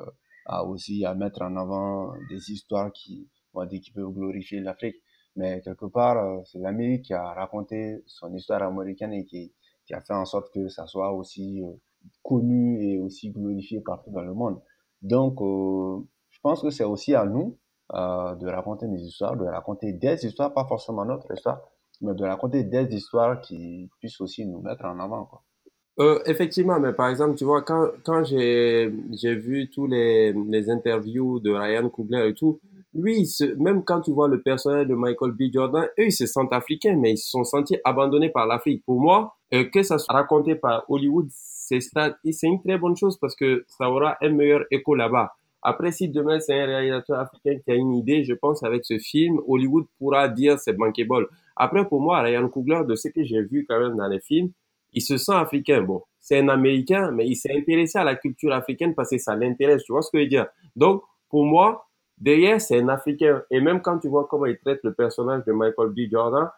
[0.45, 4.59] à aussi à mettre en avant des histoires qui, on va dire, qui peuvent glorifier
[4.59, 4.97] l'Afrique.
[5.35, 9.53] Mais quelque part, euh, c'est l'Amérique qui a raconté son histoire américaine et qui,
[9.85, 11.71] qui a fait en sorte que ça soit aussi euh,
[12.21, 14.59] connu et aussi glorifié partout dans le monde.
[15.01, 15.99] Donc, euh,
[16.29, 17.57] je pense que c'est aussi à nous
[17.93, 21.59] de raconter des histoires, de raconter des histoires, pas forcément notre histoire,
[21.99, 25.43] mais de raconter des histoires qui puissent aussi nous mettre en avant, quoi.
[26.25, 31.41] Effectivement, mais par exemple, tu vois, quand, quand j'ai, j'ai vu tous les, les interviews
[31.41, 32.61] de Ryan Coogler et tout,
[32.93, 33.27] lui,
[33.57, 35.43] même quand tu vois le personnage de Michael B.
[35.53, 38.83] Jordan, eux, ils se sentent africains, mais ils se sont sentis abandonnés par l'Afrique.
[38.85, 43.17] Pour moi, euh, que ça soit raconté par Hollywood, c'est c'est une très bonne chose
[43.17, 45.33] parce que ça aura un meilleur écho là-bas.
[45.63, 48.97] Après, si demain c'est un réalisateur africain qui a une idée, je pense avec ce
[48.97, 51.27] film, Hollywood pourra dire c'est bankable.
[51.55, 54.51] Après, pour moi, Ryan Coogler, de ce que j'ai vu quand même dans les films,
[54.93, 55.81] il se sent africain.
[55.81, 59.35] Bon, c'est un Américain, mais il s'est intéressé à la culture africaine parce que ça
[59.35, 59.83] l'intéresse.
[59.83, 60.47] Tu vois ce que je veux dire?
[60.75, 61.87] Donc, pour moi,
[62.21, 63.43] derrière, c'est un Africain.
[63.51, 66.09] Et même quand tu vois comment il traite le personnage de Michael B.
[66.09, 66.49] Jordan,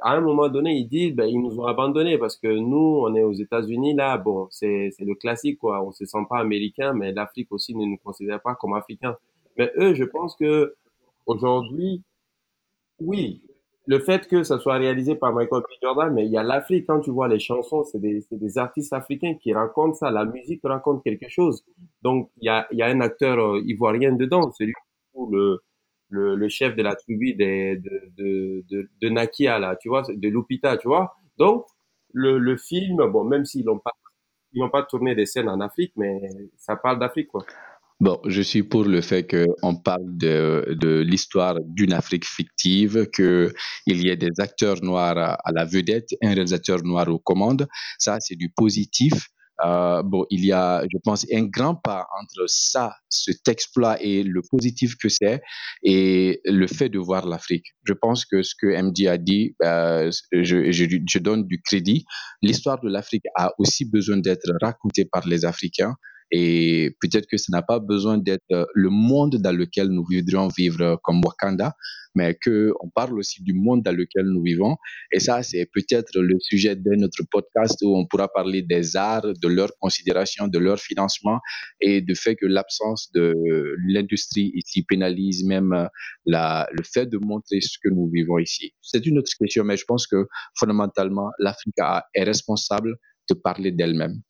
[0.00, 3.14] à un moment donné, il dit, ben, ils nous ont abandonnés parce que nous, on
[3.14, 5.82] est aux États-Unis, là, bon, c'est, le classique, quoi.
[5.82, 9.16] On se sent pas américain, mais l'Afrique aussi ne nous considère pas comme africains.
[9.56, 10.74] Mais eux, je pense que
[11.26, 12.02] aujourd'hui,
[13.00, 13.42] oui,
[13.86, 15.66] le fait que ça soit réalisé par Michael B.
[15.82, 19.34] Jordan, mais il y a l'Afrique, quand tu vois les chansons, c'est des, artistes africains
[19.34, 21.62] qui racontent ça, la musique raconte quelque chose.
[22.02, 24.72] Donc, il y a, il y a un acteur euh, ivoirien dedans, celui
[25.30, 25.60] le,
[26.08, 27.76] le, chef de la tribu de,
[28.16, 31.14] de, de, de Nakia, là, tu vois, de Lupita, tu vois.
[31.38, 31.66] Donc,
[32.12, 33.92] le, le film, bon, même s'ils n'ont pas,
[34.72, 36.20] pas tourné des scènes en Afrique, mais
[36.56, 37.44] ça parle d'Afrique, quoi.
[38.00, 43.52] Bon, je suis pour le fait qu'on parle de, de l'histoire d'une Afrique fictive, qu'il
[43.86, 47.68] y ait des acteurs noirs à, la vedette, un réalisateur noir aux commandes.
[47.98, 49.28] Ça, c'est du positif.
[49.64, 54.22] Euh, bon, il y a, je pense, un grand pas entre ça, cet exploit et
[54.22, 55.42] le positif que c'est,
[55.82, 57.66] et le fait de voir l'Afrique.
[57.84, 62.04] Je pense que ce que MD a dit, euh, je donne du crédit.
[62.42, 65.94] L'histoire de l'Afrique a aussi besoin d'être racontée par les Africains.
[66.36, 70.98] Et peut-être que ça n'a pas besoin d'être le monde dans lequel nous voudrions vivre
[71.04, 71.76] comme Wakanda,
[72.16, 74.76] mais qu'on parle aussi du monde dans lequel nous vivons.
[75.12, 79.32] Et ça, c'est peut-être le sujet de notre podcast où on pourra parler des arts,
[79.40, 81.38] de leur considération, de leur financement
[81.80, 83.32] et du fait que l'absence de
[83.86, 85.88] l'industrie ici pénalise même
[86.26, 88.74] la, le fait de montrer ce que nous vivons ici.
[88.82, 90.26] C'est une autre question, mais je pense que
[90.58, 91.76] fondamentalement, l'Afrique
[92.14, 92.96] est responsable
[93.30, 94.20] de parler d'elle-même.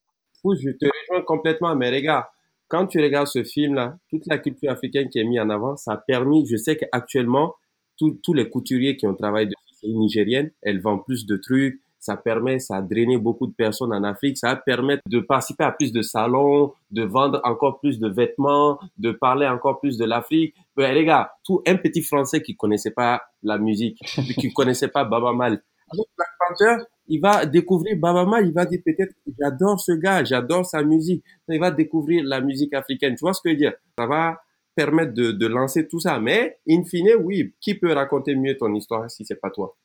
[0.45, 2.25] Je te rejoins complètement, mais regarde,
[2.69, 5.93] quand tu regardes ce film-là, toute la culture africaine qui est mise en avant, ça
[5.93, 7.55] a permis, je sais qu'actuellement,
[7.97, 9.55] tous les couturiers qui ont travaillé de
[9.89, 14.05] nigérienne, elles vendent plus de trucs, ça permet, ça a drainé beaucoup de personnes en
[14.05, 18.79] Afrique, ça permet de participer à plus de salons, de vendre encore plus de vêtements,
[18.99, 20.55] de parler encore plus de l'Afrique.
[20.77, 23.99] Mais gars, tout un petit Français qui connaissait pas la musique,
[24.39, 28.81] qui connaissait pas Baba Mal, Black Panther, il va découvrir Baba Mal, il va dire
[28.85, 31.23] peut-être, j'adore ce gars, j'adore sa musique.
[31.49, 33.15] Il va découvrir la musique africaine.
[33.15, 33.73] Tu vois ce que je veux dire?
[33.99, 34.41] Ça va
[34.75, 36.19] permettre de, de lancer tout ça.
[36.19, 39.77] Mais, in fine, oui, qui peut raconter mieux ton histoire si c'est pas toi?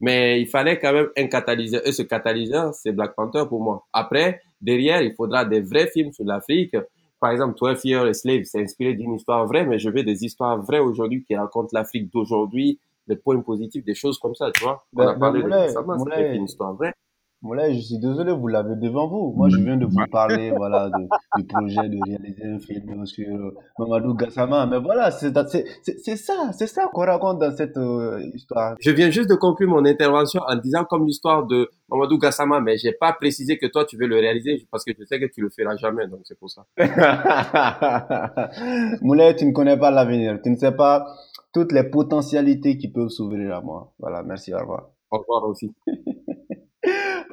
[0.00, 1.86] Mais il fallait quand même un catalyseur.
[1.86, 3.86] Et ce catalyseur, c'est Black Panther pour moi.
[3.92, 6.76] Après, derrière, il faudra des vrais films sur l'Afrique.
[7.20, 10.24] Par exemple, 12 Years a Slave, c'est inspiré d'une histoire vraie, mais je veux des
[10.24, 12.78] histoires vraies aujourd'hui qui racontent l'Afrique d'aujourd'hui,
[13.08, 14.84] les points positifs, des choses comme ça, tu vois.
[14.94, 16.92] On Ben, a ben, parlé de c'était Moulay, une histoire vraie.
[17.40, 19.32] Moulay, je suis désolé, vous l'avez devant vous.
[19.36, 20.90] Moi, je viens de vous parler, voilà,
[21.36, 24.66] du projet de réaliser un film sur euh, Mamadou Gassama.
[24.66, 28.74] Mais voilà, c'est c'est- c'est- c'est ça, c'est ça qu'on raconte dans cette euh, histoire.
[28.80, 32.76] Je viens juste de conclure mon intervention en disant comme l'histoire de Mamadou Gassama, mais
[32.76, 35.40] j'ai pas précisé que toi tu veux le réaliser parce que je sais que tu
[35.40, 36.66] le feras jamais, donc c'est pour ça.
[39.02, 40.40] Moulay, tu ne connais pas l'avenir.
[40.42, 41.06] Tu ne sais pas
[41.52, 43.92] toutes les potentialités qui peuvent s'ouvrir à moi.
[43.98, 44.90] Voilà, merci, au revoir.
[45.10, 45.74] Au revoir aussi.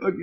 [0.02, 0.20] Ok.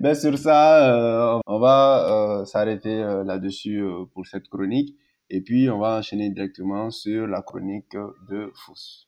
[0.00, 4.96] Ben sur ça, euh, on va euh, s'arrêter euh, là-dessus euh, pour cette chronique.
[5.30, 7.96] Et puis, on va enchaîner directement sur la chronique
[8.28, 9.06] de Fous.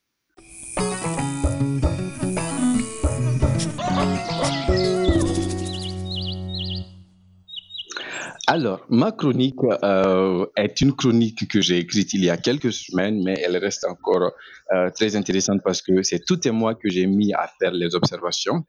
[8.49, 13.23] Alors, ma chronique euh, est une chronique que j'ai écrite il y a quelques semaines,
[13.23, 14.33] mais elle reste encore
[14.75, 17.95] euh, très intéressante parce que c'est tout et moi que j'ai mis à faire les
[17.95, 18.65] observations.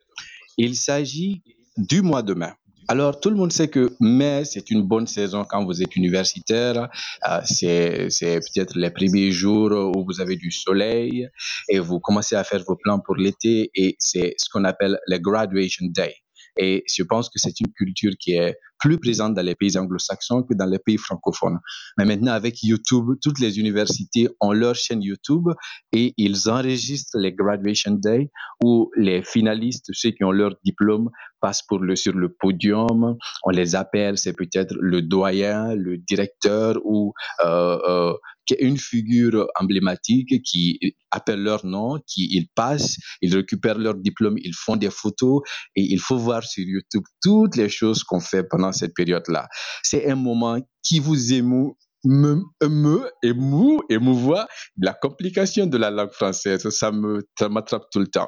[0.58, 1.42] Il s'agit
[1.76, 2.52] du mois de mai.
[2.88, 6.90] Alors, tout le monde sait que mai, c'est une bonne saison quand vous êtes universitaire.
[7.28, 11.28] Euh, c'est c'est peut-être les premiers jours où vous avez du soleil
[11.68, 15.18] et vous commencez à faire vos plans pour l'été et c'est ce qu'on appelle le
[15.18, 16.23] graduation day.
[16.58, 20.44] Et je pense que c'est une culture qui est plus présente dans les pays anglo-saxons
[20.44, 21.58] que dans les pays francophones.
[21.98, 25.48] Mais maintenant, avec YouTube, toutes les universités ont leur chaîne YouTube
[25.94, 28.30] et ils enregistrent les graduation day
[28.62, 31.64] où les finalistes, ceux qui ont leur diplôme, passent
[31.96, 33.16] sur le podium.
[33.44, 37.14] On les appelle, c'est peut-être le doyen, le directeur ou
[37.46, 38.14] euh, euh,
[38.60, 40.80] une figure emblématique qui
[41.12, 45.42] appelle leur nom, qui ils passent, ils récupèrent leur diplôme, ils font des photos
[45.76, 49.48] et il faut voir sur YouTube toutes les choses qu'on fait pendant cette période-là.
[49.84, 51.72] C'est un moment qui vous émeut
[52.04, 54.48] me, me émou, émouvoir
[54.78, 56.68] la complication de la langue française.
[56.70, 58.28] Ça me, ça m'attrape tout le temps.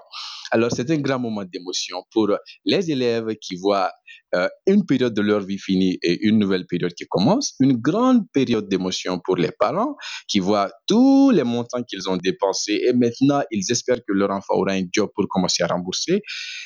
[0.51, 2.29] Alors, c'est un grand moment d'émotion pour
[2.65, 3.91] les élèves qui voient
[4.35, 8.23] euh, une période de leur vie finie et une nouvelle période qui commence, une grande
[8.31, 9.95] période d'émotion pour les parents
[10.27, 14.55] qui voient tous les montants qu'ils ont dépensés et maintenant ils espèrent que leur enfant
[14.55, 16.21] aura un job pour commencer à rembourser.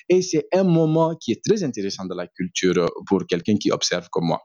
[0.09, 4.07] Et c'est un moment qui est très intéressant dans la culture pour quelqu'un qui observe
[4.09, 4.41] comme moi.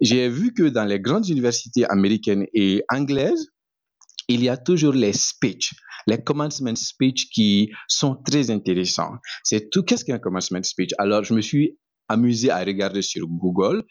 [0.00, 3.48] J'ai vu que dans les grandes universités américaines et anglaises,
[4.28, 5.74] il y a toujours les speeches,
[6.06, 9.12] les commencement speech qui sont très intéressants.
[9.42, 10.90] C'est tout, qu'est-ce qu'un commencement speech?
[10.98, 11.78] Alors, je me suis
[12.08, 13.82] amusé à regarder sur Google.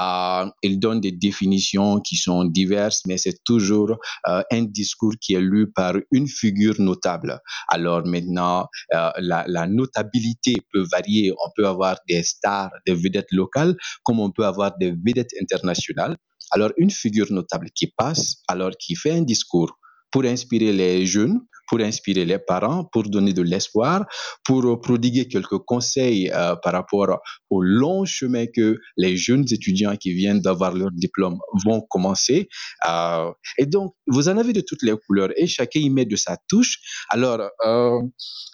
[0.00, 3.96] Euh, il donne des définitions qui sont diverses, mais c'est toujours
[4.28, 7.38] euh, un discours qui est lu par une figure notable.
[7.68, 11.32] Alors maintenant, euh, la, la, notabilité peut varier.
[11.32, 16.16] On peut avoir des stars, des vedettes locales, comme on peut avoir des vedettes internationales.
[16.50, 19.78] Alors une figure notable qui passe, alors qui fait un discours
[20.12, 24.04] pour inspirer les jeunes, pour inspirer les parents, pour donner de l'espoir,
[24.44, 30.12] pour prodiguer quelques conseils euh, par rapport au long chemin que les jeunes étudiants qui
[30.12, 32.48] viennent d'avoir leur diplôme vont commencer.
[32.86, 36.16] Euh, et donc, vous en avez de toutes les couleurs et chacun y met de
[36.16, 36.76] sa touche.
[37.08, 38.00] Alors, euh,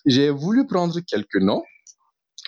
[0.07, 1.63] j'ai voulu prendre quelques noms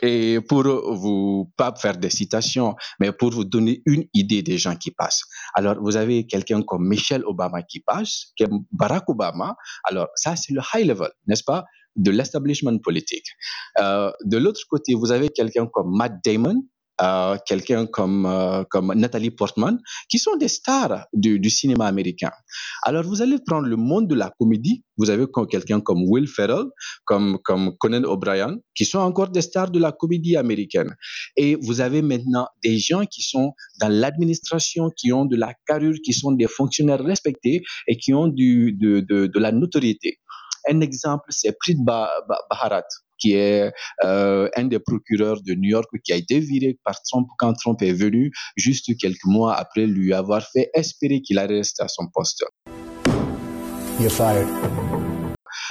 [0.02, 4.76] et pour vous, pas faire des citations, mais pour vous donner une idée des gens
[4.76, 5.22] qui passent.
[5.54, 9.56] Alors, vous avez quelqu'un comme Michelle Obama qui passe, qui est Barack Obama.
[9.84, 11.64] Alors, ça, c'est le high level, n'est-ce pas,
[11.96, 13.26] de l'establishment politique.
[13.78, 16.64] Euh, de l'autre côté, vous avez quelqu'un comme Matt Damon,
[17.46, 19.78] quelqu'un comme, euh, comme Nathalie Portman,
[20.08, 22.30] qui sont des stars du, du, cinéma américain.
[22.82, 26.64] Alors, vous allez prendre le monde de la comédie, vous avez quelqu'un comme Will Ferrell,
[27.04, 30.94] comme, comme Conan O'Brien, qui sont encore des stars de la comédie américaine.
[31.36, 35.96] Et vous avez maintenant des gens qui sont dans l'administration, qui ont de la carrure,
[36.04, 40.18] qui sont des fonctionnaires respectés et qui ont du, de, de, de la notoriété.
[40.68, 42.84] Un exemple, c'est Prit Baharat
[43.20, 43.70] qui est
[44.04, 47.80] euh, un des procureurs de New York qui a été viré par Trump quand Trump
[47.82, 52.08] est venu juste quelques mois après lui avoir fait espérer qu'il allait rester à son
[52.12, 52.44] poste.
[54.00, 54.48] You're fired.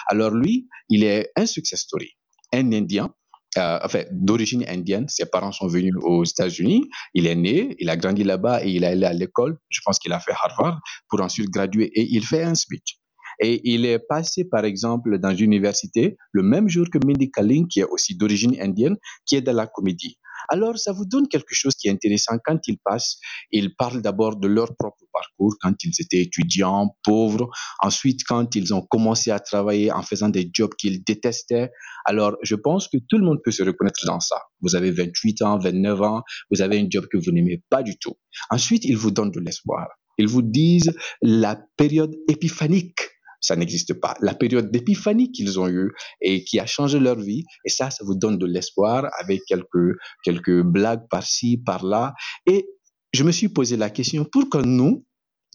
[0.08, 2.12] Alors lui, il est un success story,
[2.54, 3.10] un Indien
[3.58, 5.08] euh, enfin, d'origine indienne.
[5.08, 6.88] Ses parents sont venus aux États-Unis.
[7.16, 9.58] Il est né, il a grandi là-bas et il est allé à l'école.
[9.70, 10.80] Je pense qu'il a fait Harvard
[11.10, 12.99] pour ensuite graduer et il fait un speech.
[13.40, 17.68] Et il est passé, par exemple, dans une université le même jour que Mindy Kaling,
[17.68, 20.18] qui est aussi d'origine indienne, qui est dans la comédie.
[20.48, 23.18] Alors, ça vous donne quelque chose qui est intéressant quand ils passent.
[23.52, 27.50] Ils parlent d'abord de leur propre parcours quand ils étaient étudiants, pauvres.
[27.82, 31.72] Ensuite, quand ils ont commencé à travailler en faisant des jobs qu'ils détestaient.
[32.06, 34.38] Alors, je pense que tout le monde peut se reconnaître dans ça.
[34.62, 37.98] Vous avez 28 ans, 29 ans, vous avez un job que vous n'aimez pas du
[37.98, 38.16] tout.
[38.50, 39.88] Ensuite, ils vous donnent de l'espoir.
[40.18, 43.00] Ils vous disent la période épiphanique
[43.42, 44.16] ça n'existe pas.
[44.22, 48.04] La période d'épiphanie qu'ils ont eue et qui a changé leur vie, et ça, ça
[48.06, 52.14] vous donne de l'espoir avec quelques, quelques blagues par-ci, par-là.
[52.46, 52.68] Et
[53.14, 55.06] je me suis posé la question, pourquoi nous,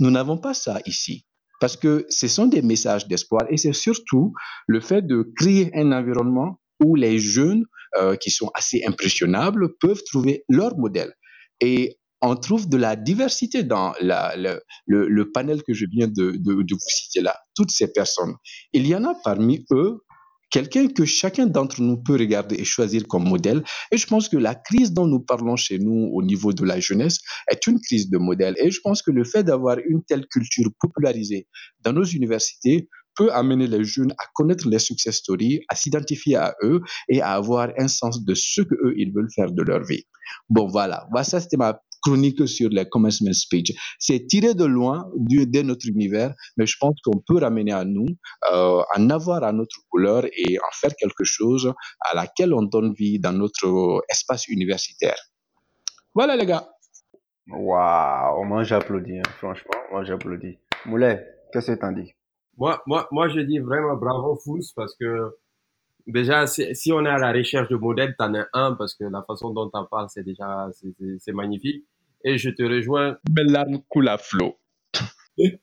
[0.00, 1.26] nous n'avons pas ça ici
[1.60, 4.32] Parce que ce sont des messages d'espoir et c'est surtout
[4.66, 7.64] le fait de créer un environnement où les jeunes
[7.96, 11.12] euh, qui sont assez impressionnables peuvent trouver leur modèle.
[11.60, 16.88] Et on trouve de la diversité dans le, panel que je viens de, de, vous
[16.88, 17.36] citer là.
[17.54, 18.34] Toutes ces personnes.
[18.72, 19.98] Il y en a parmi eux
[20.50, 23.62] quelqu'un que chacun d'entre nous peut regarder et choisir comme modèle.
[23.90, 26.80] Et je pense que la crise dont nous parlons chez nous au niveau de la
[26.80, 27.18] jeunesse
[27.50, 28.54] est une crise de modèle.
[28.58, 31.46] Et je pense que le fait d'avoir une telle culture popularisée
[31.80, 36.54] dans nos universités peut amener les jeunes à connaître les success stories, à s'identifier à
[36.62, 39.84] eux et à avoir un sens de ce que eux ils veulent faire de leur
[39.84, 40.04] vie.
[40.48, 43.72] Bon voilà, voilà ça c'était ma chronique sur les commencement speech.
[43.98, 47.84] C'est tiré de loin du, de notre univers, mais je pense qu'on peut ramener à
[47.84, 48.06] nous,
[48.52, 52.92] euh, en avoir à notre couleur et en faire quelque chose à laquelle on donne
[52.94, 55.16] vie dans notre espace universitaire.
[56.14, 56.68] Voilà les gars.
[57.48, 60.58] Waouh, moi j'applaudis, hein, franchement, moi j'applaudis.
[60.86, 62.14] Moulet, qu'est-ce que t'en dis?
[62.56, 65.36] Moi, moi, moi, je dis vraiment bravo Fous parce que
[66.06, 69.22] déjà, si, on est à la recherche de modèles, t'en as un parce que la
[69.22, 70.68] façon dont t'en parles, c'est déjà,
[71.18, 71.84] c'est magnifique.
[72.24, 73.18] Et je te rejoins.
[73.30, 74.56] Belle larme coule à flot.
[75.38, 75.58] et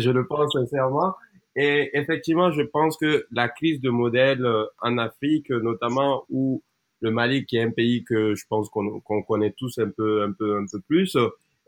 [0.00, 1.14] je le pense sincèrement.
[1.56, 6.62] Et effectivement, je pense que la crise de modèles euh, en Afrique, notamment où
[7.00, 10.32] le Mali, qui est un pays que je pense qu'on connaît tous un peu, un
[10.32, 11.16] peu, un peu plus,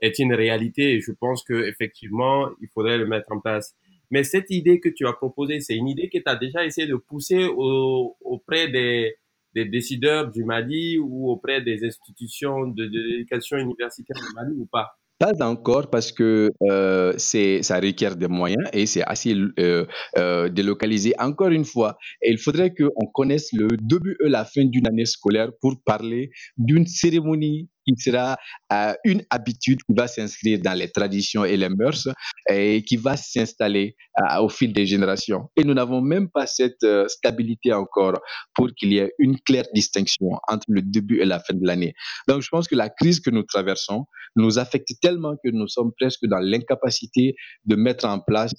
[0.00, 0.94] est une réalité.
[0.94, 3.74] Et je pense que effectivement, il faudrait le mettre en place.
[4.11, 6.86] Mais cette idée que tu as proposée, c'est une idée que tu as déjà essayé
[6.86, 9.16] de pousser auprès des,
[9.55, 14.88] des, décideurs du Mali ou auprès des institutions de, l'éducation universitaire du Mali ou pas?
[15.18, 19.86] Pas encore parce que euh, ça requiert des moyens et c'est assez euh,
[20.18, 21.14] euh, délocalisé.
[21.18, 25.50] Encore une fois, il faudrait qu'on connaisse le début et la fin d'une année scolaire
[25.61, 28.37] pour parler d'une cérémonie qui sera
[28.72, 32.09] euh, une habitude qui va s'inscrire dans les traditions et les mœurs
[32.49, 35.49] et qui va s'installer euh, au fil des générations.
[35.57, 38.20] Et nous n'avons même pas cette euh, stabilité encore
[38.55, 41.95] pour qu'il y ait une claire distinction entre le début et la fin de l'année.
[42.28, 44.07] Donc je pense que la crise que nous traversons
[44.37, 48.53] nous affecte tellement que nous sommes presque dans l'incapacité de mettre en place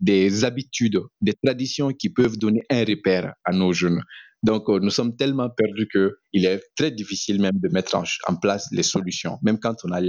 [0.00, 4.02] des habitudes, des traditions qui peuvent donner un repère à nos jeunes.
[4.42, 8.68] Donc, euh, nous sommes tellement perdus qu'il est très difficile même de mettre en, place
[8.72, 10.00] les solutions, même quand on a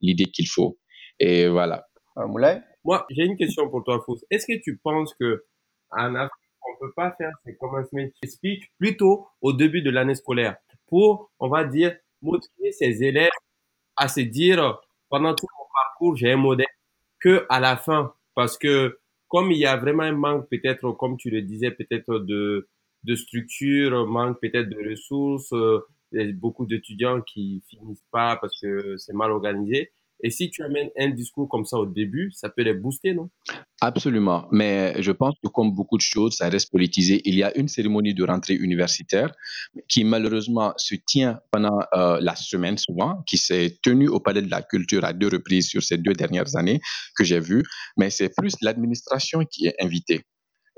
[0.00, 0.78] l'idée qu'il faut.
[1.20, 1.86] Et voilà.
[2.18, 2.60] Euh, Moulay?
[2.84, 4.18] Moi, j'ai une question pour toi, Fous.
[4.30, 5.44] Est-ce que tu penses que
[5.90, 6.32] en Afrique,
[6.62, 10.56] on peut pas faire ces commencement speech plutôt au début de l'année scolaire
[10.88, 13.30] pour, on va dire, motiver ses élèves
[13.96, 16.66] à se dire pendant tout mon parcours, j'ai un modèle
[17.20, 21.16] que à la fin, parce que comme il y a vraiment un manque peut-être, comme
[21.16, 22.68] tu le disais, peut-être de
[23.06, 25.80] de structure, manque peut-être de ressources, euh,
[26.14, 29.92] a beaucoup d'étudiants qui finissent pas parce que c'est mal organisé.
[30.22, 33.28] Et si tu amènes un discours comme ça au début, ça peut les booster, non?
[33.82, 34.48] Absolument.
[34.50, 37.20] Mais je pense que comme beaucoup de choses, ça reste politisé.
[37.26, 39.30] Il y a une cérémonie de rentrée universitaire
[39.88, 44.50] qui malheureusement se tient pendant euh, la semaine souvent, qui s'est tenue au Palais de
[44.50, 46.80] la Culture à deux reprises sur ces deux dernières années
[47.14, 47.64] que j'ai vues.
[47.98, 50.22] Mais c'est plus l'administration qui est invitée.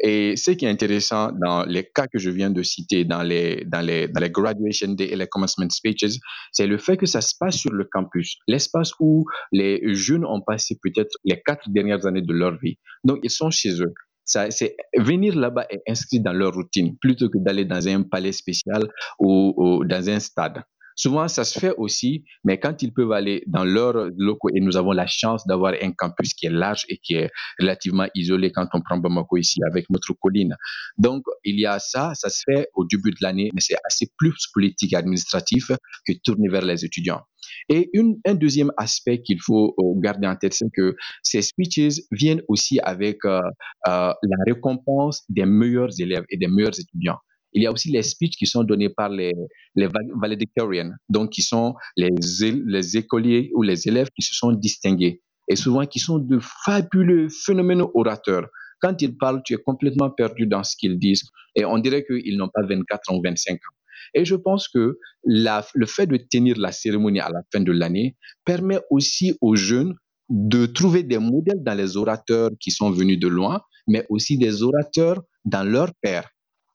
[0.01, 3.65] Et ce qui est intéressant dans les cas que je viens de citer, dans les,
[3.67, 6.19] dans les, dans les graduation day et les commencement speeches,
[6.53, 10.41] c'est le fait que ça se passe sur le campus, l'espace où les jeunes ont
[10.41, 12.79] passé peut-être les quatre dernières années de leur vie.
[13.05, 13.93] Donc, ils sont chez eux.
[14.25, 18.33] Ça, c'est venir là-bas et inscrit dans leur routine plutôt que d'aller dans un palais
[18.33, 18.87] spécial
[19.19, 20.63] ou dans un stade.
[20.99, 24.77] Souvent, ça se fait aussi, mais quand ils peuvent aller dans leurs locaux, et nous
[24.77, 27.31] avons la chance d'avoir un campus qui est large et qui est
[27.61, 30.57] relativement isolé quand on prend Bamako ici avec notre colline.
[30.97, 34.11] Donc, il y a ça, ça se fait au début de l'année, mais c'est assez
[34.19, 35.71] plus politique et administratif
[36.05, 37.23] que tourner vers les étudiants.
[37.69, 37.91] Et
[38.27, 42.81] un deuxième aspect qu'il faut euh, garder en tête, c'est que ces speeches viennent aussi
[42.81, 43.41] avec euh,
[43.87, 47.19] euh, la récompense des meilleurs élèves et des meilleurs étudiants.
[47.53, 49.33] Il y a aussi les speeches qui sont donnés par les,
[49.75, 49.89] les
[50.21, 52.11] valedictorians, donc qui sont les,
[52.43, 57.29] les écoliers ou les élèves qui se sont distingués et souvent qui sont de fabuleux
[57.29, 58.47] phénoménaux orateurs.
[58.81, 61.25] Quand ils parlent, tu es complètement perdu dans ce qu'ils disent
[61.57, 63.77] et on dirait qu'ils n'ont pas 24 ans ou 25 ans.
[64.15, 68.17] Et je pense que le fait de tenir la cérémonie à la fin de l'année
[68.45, 69.95] permet aussi aux jeunes
[70.29, 74.63] de trouver des modèles dans les orateurs qui sont venus de loin, mais aussi des
[74.63, 76.29] orateurs dans leur père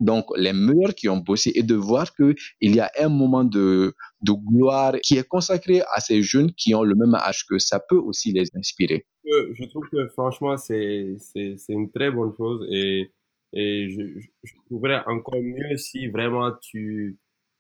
[0.03, 3.93] donc les meilleurs qui ont bossé et de voir qu'il y a un moment de,
[4.25, 7.97] gloire qui est consacré à ces jeunes qui ont le même âge que ça peut
[7.97, 9.05] aussi les inspirer.
[9.25, 11.15] Je trouve que franchement, c'est
[11.69, 13.11] une très bonne chose et,
[13.53, 17.17] et je trouverais encore mieux si vraiment tu,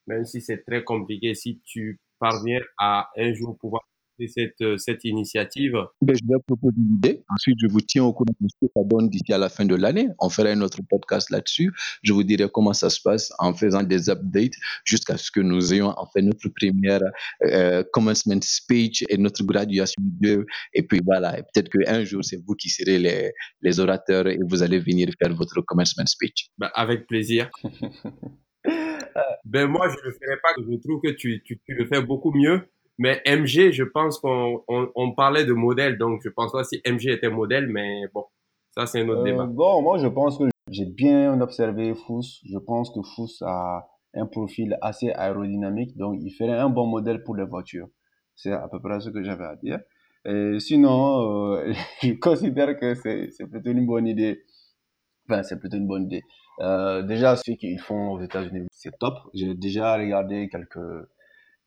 [0.07, 3.83] même si c'est très compliqué, si tu parviens à un jour pouvoir
[4.27, 7.23] cette, euh, cette initiative ben, Je vais proposer une idée.
[7.29, 9.65] Ensuite, je vous tiens au courant de ce que ça donne d'ici à la fin
[9.65, 10.07] de l'année.
[10.19, 11.71] On fera un autre podcast là-dessus.
[12.03, 14.53] Je vous dirai comment ça se passe en faisant des updates
[14.85, 17.01] jusqu'à ce que nous ayons en fait notre première
[17.45, 20.45] euh, commencement speech et notre graduation de.
[20.73, 24.63] Et puis voilà, peut-être qu'un jour, c'est vous qui serez les, les orateurs et vous
[24.63, 26.47] allez venir faire votre commencement speech.
[26.57, 27.49] Ben, avec plaisir.
[29.45, 30.53] ben moi, je ne le ferai pas.
[30.57, 32.61] Je trouve que tu, tu, tu le fais beaucoup mieux.
[32.99, 36.81] Mais MG, je pense qu'on on, on, parlait de modèle, donc je pense pas si
[36.85, 38.25] MG était modèle, mais bon,
[38.75, 39.45] ça c'est un autre euh, débat.
[39.45, 42.21] Bon, moi je pense que j'ai bien observé Fous.
[42.45, 47.23] Je pense que Fous a un profil assez aérodynamique, donc il ferait un bon modèle
[47.23, 47.87] pour les voitures.
[48.35, 49.79] C'est à peu près ce que j'avais à dire.
[50.25, 54.43] Et sinon, euh, je considère que c'est plutôt une bonne idée.
[55.27, 56.21] Enfin, c'est plutôt une bonne idée.
[56.59, 59.15] Euh, déjà, ce qu'ils font aux États-Unis, c'est top.
[59.33, 61.07] J'ai déjà regardé quelques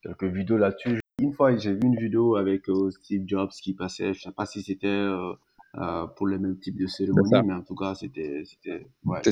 [0.02, 1.00] quelques vidéos là-dessus.
[1.18, 4.44] Une fois, j'ai vu une vidéo avec euh, Steve Jobs qui passait, je sais pas
[4.44, 5.32] si c'était euh,
[5.76, 8.44] euh, pour le même type de cérémonie, mais en tout cas, c'était
[9.06, 9.22] ouais,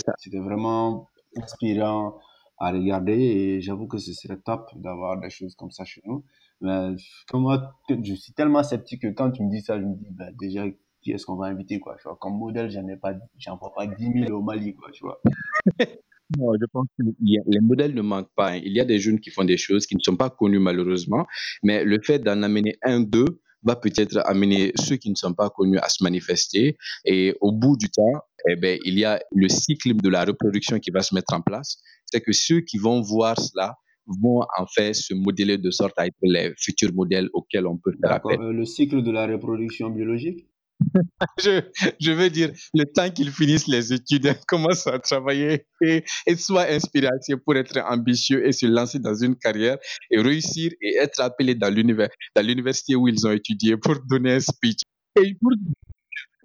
[0.41, 2.19] vraiment inspirant
[2.57, 6.25] à regarder et j'avoue que ce serait top d'avoir des choses comme ça chez nous.
[6.63, 6.93] Mais
[7.35, 10.35] moi, je suis tellement sceptique que quand tu me dis ça, je me dis ben,
[10.41, 10.65] déjà
[11.03, 11.97] qui est-ce qu'on va inviter quoi?
[11.97, 14.91] Tu vois, comme modèle, j'en ai pas, j'en vois pas 10 000 au Mali quoi,
[14.91, 15.21] tu vois?
[16.39, 18.53] Non, je pense que les modèles ne manquent pas.
[18.53, 18.61] Hein.
[18.65, 21.27] Il y a des jeunes qui font des choses qui ne sont pas connus malheureusement,
[21.63, 25.51] mais le fait d'en amener un, deux, va peut-être amener ceux qui ne sont pas
[25.51, 26.77] connus à se manifester.
[27.05, 30.79] Et au bout du temps, eh ben, il y a le cycle de la reproduction
[30.79, 31.79] qui va se mettre en place.
[32.05, 33.77] C'est que ceux qui vont voir cela
[34.07, 37.93] vont en fait se modeler de sorte à être les futurs modèles auxquels on peut
[38.03, 38.39] faire appel.
[38.41, 40.47] Euh, le cycle de la reproduction biologique?
[41.39, 46.67] je, veux dire, le temps qu'ils finissent les études, commencent à travailler et, et soient
[46.69, 47.09] inspirés
[47.45, 49.79] pour être ambitieux et se lancer dans une carrière
[50.11, 54.81] et réussir et être appelés dans l'université où ils ont étudié pour donner un speech.
[55.17, 55.53] Et pour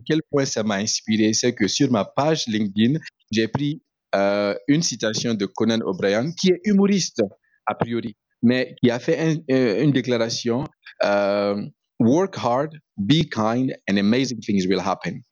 [0.05, 2.99] quel point ça m'a inspiré, c'est que sur ma page LinkedIn,
[3.31, 3.81] j'ai pris
[4.15, 7.21] euh, une citation de Conan O'Brien, qui est humoriste
[7.65, 10.63] a priori, mais qui a fait une déclaration.
[11.03, 11.61] Euh,
[11.99, 15.23] work hard, be kind, and amazing things will happen.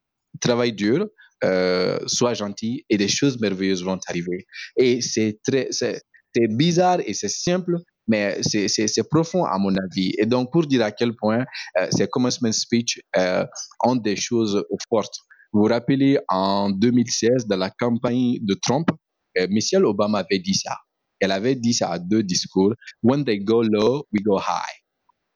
[0.42, 1.08] Travaille dur,
[1.44, 4.46] euh, sois gentil, et des choses merveilleuses vont arriver.
[4.76, 6.02] Et c'est très, c'est,
[6.50, 10.14] bizarre et c'est simple, mais c'est, c'est, profond à mon avis.
[10.20, 11.46] Et donc, pour dire à quel point
[11.80, 13.44] euh, ces commencement speech euh,
[13.84, 15.16] ont des choses fortes.
[15.52, 18.88] Vous vous rappelez, en 2016, dans la campagne de Trump,
[19.40, 20.78] euh, Michelle Obama avait dit ça.
[21.20, 22.74] Elle avait dit ça à deux discours.
[23.02, 24.87] When they go low, we go high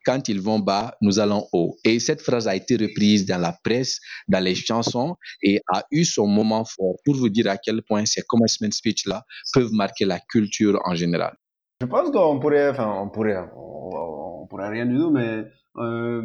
[0.05, 1.75] quand ils vont bas, nous allons haut.
[1.83, 6.05] Et cette phrase a été reprise dans la presse, dans les chansons et a eu
[6.05, 9.23] son moment fort pour vous dire à quel point ces commencement speech-là
[9.53, 11.35] peuvent marquer la culture en général.
[11.81, 15.45] Je pense qu'on pourrait, enfin, on pourrait, on, pourrait rien du tout, mais
[15.77, 16.21] euh,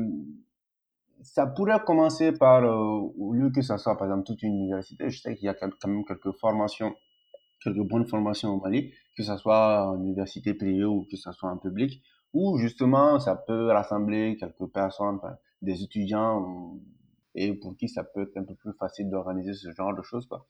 [1.22, 5.08] ça pourrait commencer par, euh, au lieu que ça soit par exemple toute une université,
[5.08, 6.94] je sais qu'il y a quand même quelques formations,
[7.62, 11.50] quelques bonnes formations au Mali, que ce soit en université privée ou que ce soit
[11.50, 12.02] en public,
[12.36, 15.18] où justement ça peut rassembler quelques personnes,
[15.62, 16.78] des étudiants,
[17.34, 20.26] et pour qui ça peut être un peu plus facile d'organiser ce genre de choses.
[20.26, 20.46] Quoi.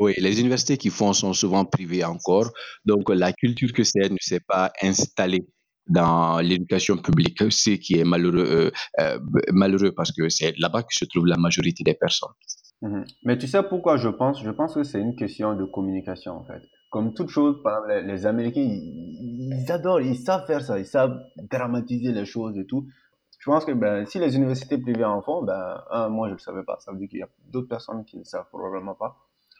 [0.00, 2.50] Oui, les universités qui font sont souvent privées encore,
[2.84, 5.46] donc la culture que c'est ne s'est pas installée
[5.88, 8.70] dans l'éducation publique, ce qui est malheureux, euh,
[9.00, 9.18] euh,
[9.52, 12.36] malheureux parce que c'est là-bas que se trouve la majorité des personnes.
[12.82, 14.42] Mmh Mais tu sais pourquoi je pense?
[14.42, 18.12] Je pense que c'est une question de communication en fait comme toute chose, par exemple,
[18.12, 22.86] les, Américains, ils, adorent, ils savent faire ça, ils savent dramatiser les choses et tout.
[23.38, 26.36] Je pense que ben, si les universités privées en font, ben, un, moi je ne
[26.36, 28.94] le savais pas, ça veut dire qu'il y a d'autres personnes qui ne savent probablement
[28.94, 29.16] pas.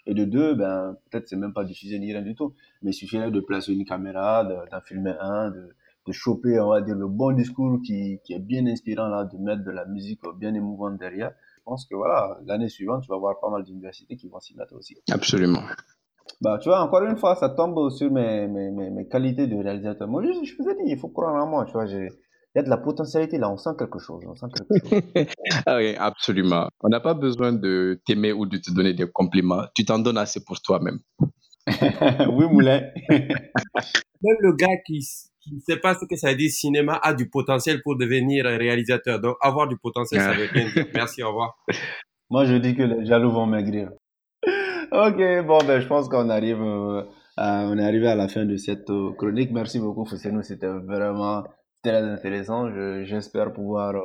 [0.07, 2.95] Et de deux, ben, peut-être c'est même pas diffusé ni rien du tout, mais il
[2.95, 7.33] suffirait de placer une caméra, d'en filmer un, de, choper, on va dire, le bon
[7.33, 11.33] discours qui, qui est bien inspirant là, de mettre de la musique bien émouvante derrière.
[11.57, 14.57] Je pense que voilà, l'année suivante, tu vas voir pas mal d'universités qui vont s'y
[14.57, 14.97] mettre aussi.
[15.11, 15.63] Absolument.
[16.43, 19.57] Bah, tu vois, encore une fois, ça tombe sur mes, mes, mes, mes qualités de
[19.57, 20.07] réalisateur.
[20.07, 21.87] Moi, je, je vous ai dit, il faut croire en moi, tu vois.
[21.87, 22.11] Il
[22.55, 24.23] y a de la potentialité là, on sent quelque chose.
[24.27, 25.03] On sent quelque chose.
[25.67, 26.69] ah oui, absolument.
[26.83, 29.65] On n'a pas besoin de t'aimer ou de te donner des compliments.
[29.75, 30.99] Tu t'en donnes assez pour toi-même.
[31.67, 32.81] oui, Moulin.
[33.09, 35.07] Même le gars qui
[35.53, 39.21] ne sait pas ce que ça dit cinéma a du potentiel pour devenir réalisateur.
[39.21, 40.87] Donc, avoir du potentiel, ça veut bien dire.
[40.95, 41.57] Merci, au revoir.
[42.31, 43.91] Moi, je dis que les jaloux vont maigrir.
[44.93, 47.03] Ok, bon, ben, je pense qu'on arrive, euh,
[47.37, 49.51] on est arrivé à la fin de cette euh, chronique.
[49.51, 50.43] Merci beaucoup, Fousseinou.
[50.43, 51.45] C'était vraiment
[51.83, 52.71] très intéressant.
[53.05, 54.01] J'espère pouvoir euh,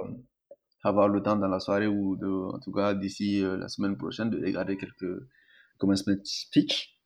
[0.83, 4.29] avoir le temps dans la soirée ou de, en tout cas d'ici la semaine prochaine
[4.31, 5.21] de regarder quelques
[5.77, 6.97] commencement speech.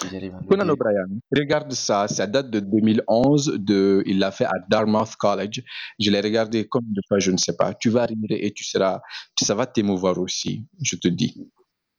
[0.00, 4.54] si à Conan O'Brien, regarde ça, ça date de 2011, de, il l'a fait à
[4.68, 5.62] Dartmouth College.
[5.98, 7.74] Je l'ai regardé comme de fois, je ne sais pas.
[7.74, 9.00] Tu vas arriver et tu seras,
[9.38, 11.50] ça va t'émouvoir aussi, je te dis.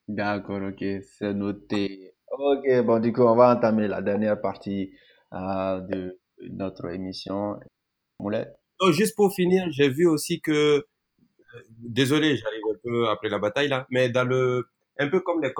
[0.07, 2.13] D'accord, ok, c'est noté.
[2.31, 4.91] Ok, bon, du coup, on va entamer la dernière partie
[5.33, 7.59] euh, de notre émission.
[8.19, 8.47] Moulet?
[8.79, 10.83] Oh, juste pour finir, j'ai vu aussi que, euh,
[11.79, 14.67] désolé, j'arrive un peu après la bataille là, mais dans le,
[14.99, 15.53] un peu comme les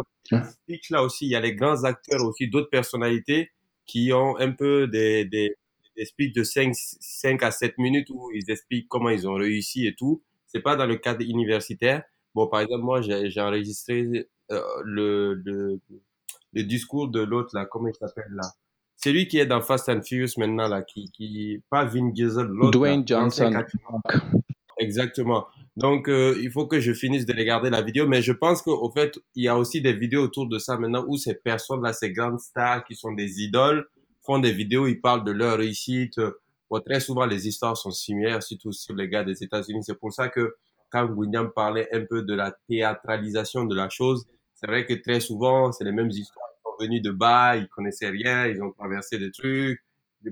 [0.44, 3.52] speech là aussi, il y a les grands acteurs aussi, d'autres personnalités
[3.86, 5.56] qui ont un peu des, des,
[5.98, 9.88] des speeches de 5, 5 à 7 minutes où ils expliquent comment ils ont réussi
[9.88, 10.24] et tout.
[10.48, 12.04] C'est pas dans le cadre universitaire.
[12.34, 15.80] Bon, par exemple, moi, j'ai enregistré euh, le, le,
[16.54, 18.44] le, discours de l'autre, là, comment il s'appelle, là?
[18.96, 22.46] C'est lui qui est dans Fast and Furious maintenant, là, qui, qui pas Vin Diesel,
[22.46, 22.72] l'autre.
[22.72, 23.52] Dwayne Johnson.
[24.78, 25.48] Exactement.
[25.76, 28.92] Donc, euh, il faut que je finisse de regarder la vidéo, mais je pense qu'au
[28.92, 32.12] fait, il y a aussi des vidéos autour de ça maintenant où ces personnes-là, ces
[32.12, 33.88] grandes stars qui sont des idoles,
[34.24, 36.20] font des vidéos, ils parlent de leur réussite.
[36.70, 39.84] Bon, très souvent, les histoires sont similaires, surtout sur les gars des États-Unis.
[39.84, 40.56] C'est pour ça que
[40.92, 44.26] quand William parlait un peu de la théâtralisation de la chose,
[44.56, 46.48] c'est vrai que très souvent, c'est les mêmes histoires.
[46.54, 49.80] Ils sont venus de bas, ils connaissaient rien, ils ont traversé des trucs,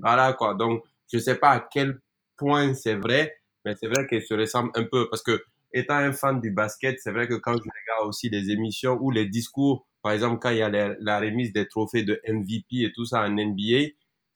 [0.01, 0.53] voilà quoi.
[0.53, 1.99] Donc, je sais pas à quel
[2.37, 3.35] point c'est vrai,
[3.65, 5.41] mais c'est vrai qu'ils se ressemblent un peu parce que
[5.73, 9.11] étant un fan du basket, c'est vrai que quand je regarde aussi les émissions ou
[9.11, 12.91] les discours, par exemple quand il y a la, remise des trophées de MVP et
[12.93, 13.89] tout ça en NBA,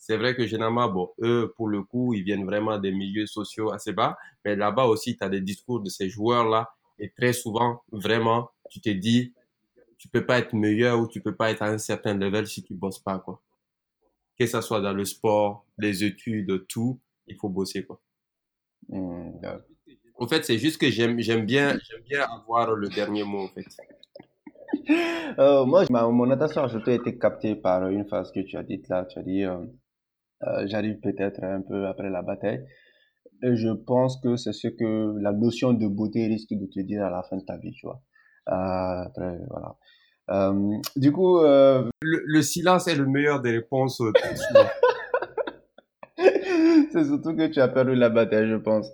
[0.06, 3.72] c'est vrai que généralement, bon, eux, pour le coup, ils viennent vraiment des milieux sociaux
[3.72, 7.84] assez bas, mais là-bas aussi, tu as des discours de ces joueurs-là, et très souvent,
[7.90, 9.34] vraiment, tu te dis,
[9.98, 12.64] tu peux pas être meilleur ou tu peux pas être à un certain level si
[12.64, 13.42] tu bosses pas, quoi.
[14.38, 18.02] Que ce soit dans le sport, les études, tout, il faut bosser, quoi.
[18.90, 19.40] Mmh,
[20.16, 23.48] en fait, c'est juste que j'aime, j'aime bien, j'aime bien avoir le dernier mot, en
[23.48, 23.68] fait.
[25.40, 28.90] Euh, moi, mon attention a surtout été captée par une phrase que tu as dite
[28.90, 29.06] là.
[29.06, 29.64] Tu as dit, euh,
[30.48, 32.66] euh, j'arrive peut-être un peu après la bataille.
[33.44, 37.04] Et je pense que c'est ce que la notion de beauté risque de te dire
[37.04, 38.02] à la fin de ta vie, tu vois.
[38.46, 39.76] après, voilà.
[40.96, 44.02] du coup, le, le, silence est le meilleur des réponses.
[46.94, 48.90] c'est surtout que tu as perdu la bataille, je pense.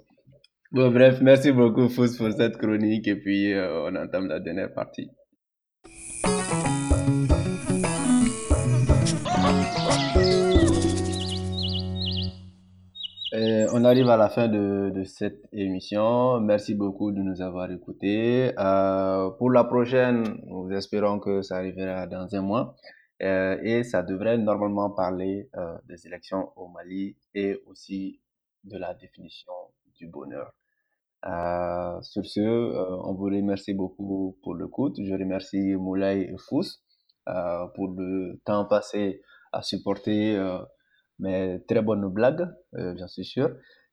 [0.71, 3.07] Bon, bref, merci beaucoup, Fous, pour cette chronique.
[3.07, 5.09] Et puis, euh, on entame la dernière partie.
[13.79, 16.41] On arrive à la fin de, cette émission.
[16.41, 18.51] Merci beaucoup de nous avoir écoutés.
[18.59, 22.75] Euh, pour la prochaine, nous espérons que ça arrivera dans un mois.
[23.21, 28.19] Euh, et ça devrait normalement parler euh, des élections au Mali et aussi
[28.65, 29.53] de la définition
[29.95, 30.53] du bonheur.
[32.01, 34.97] Sur ce, on vous remercie beaucoup pour l'écoute.
[35.01, 36.67] Je remercie Moulay et Fous
[37.75, 39.21] pour le temps passé
[39.53, 40.37] à supporter
[41.23, 43.49] euh, mes très bonnes blagues, j'en suis sûr.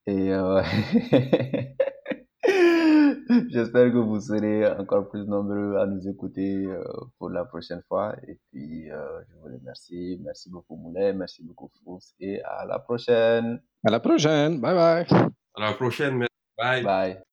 [0.06, 0.32] Et
[3.50, 6.82] J'espère que vous serez encore plus nombreux à nous écouter euh,
[7.18, 8.14] pour la prochaine fois.
[8.28, 10.20] Et puis, euh, je vous remercie.
[10.22, 11.12] Merci beaucoup, Moulin.
[11.12, 11.98] Merci beaucoup, Fous.
[12.20, 13.60] Et à la prochaine.
[13.84, 14.60] À la prochaine.
[14.60, 15.06] Bye bye.
[15.54, 16.26] À la prochaine.
[16.56, 16.82] Bye.
[16.82, 17.25] Bye.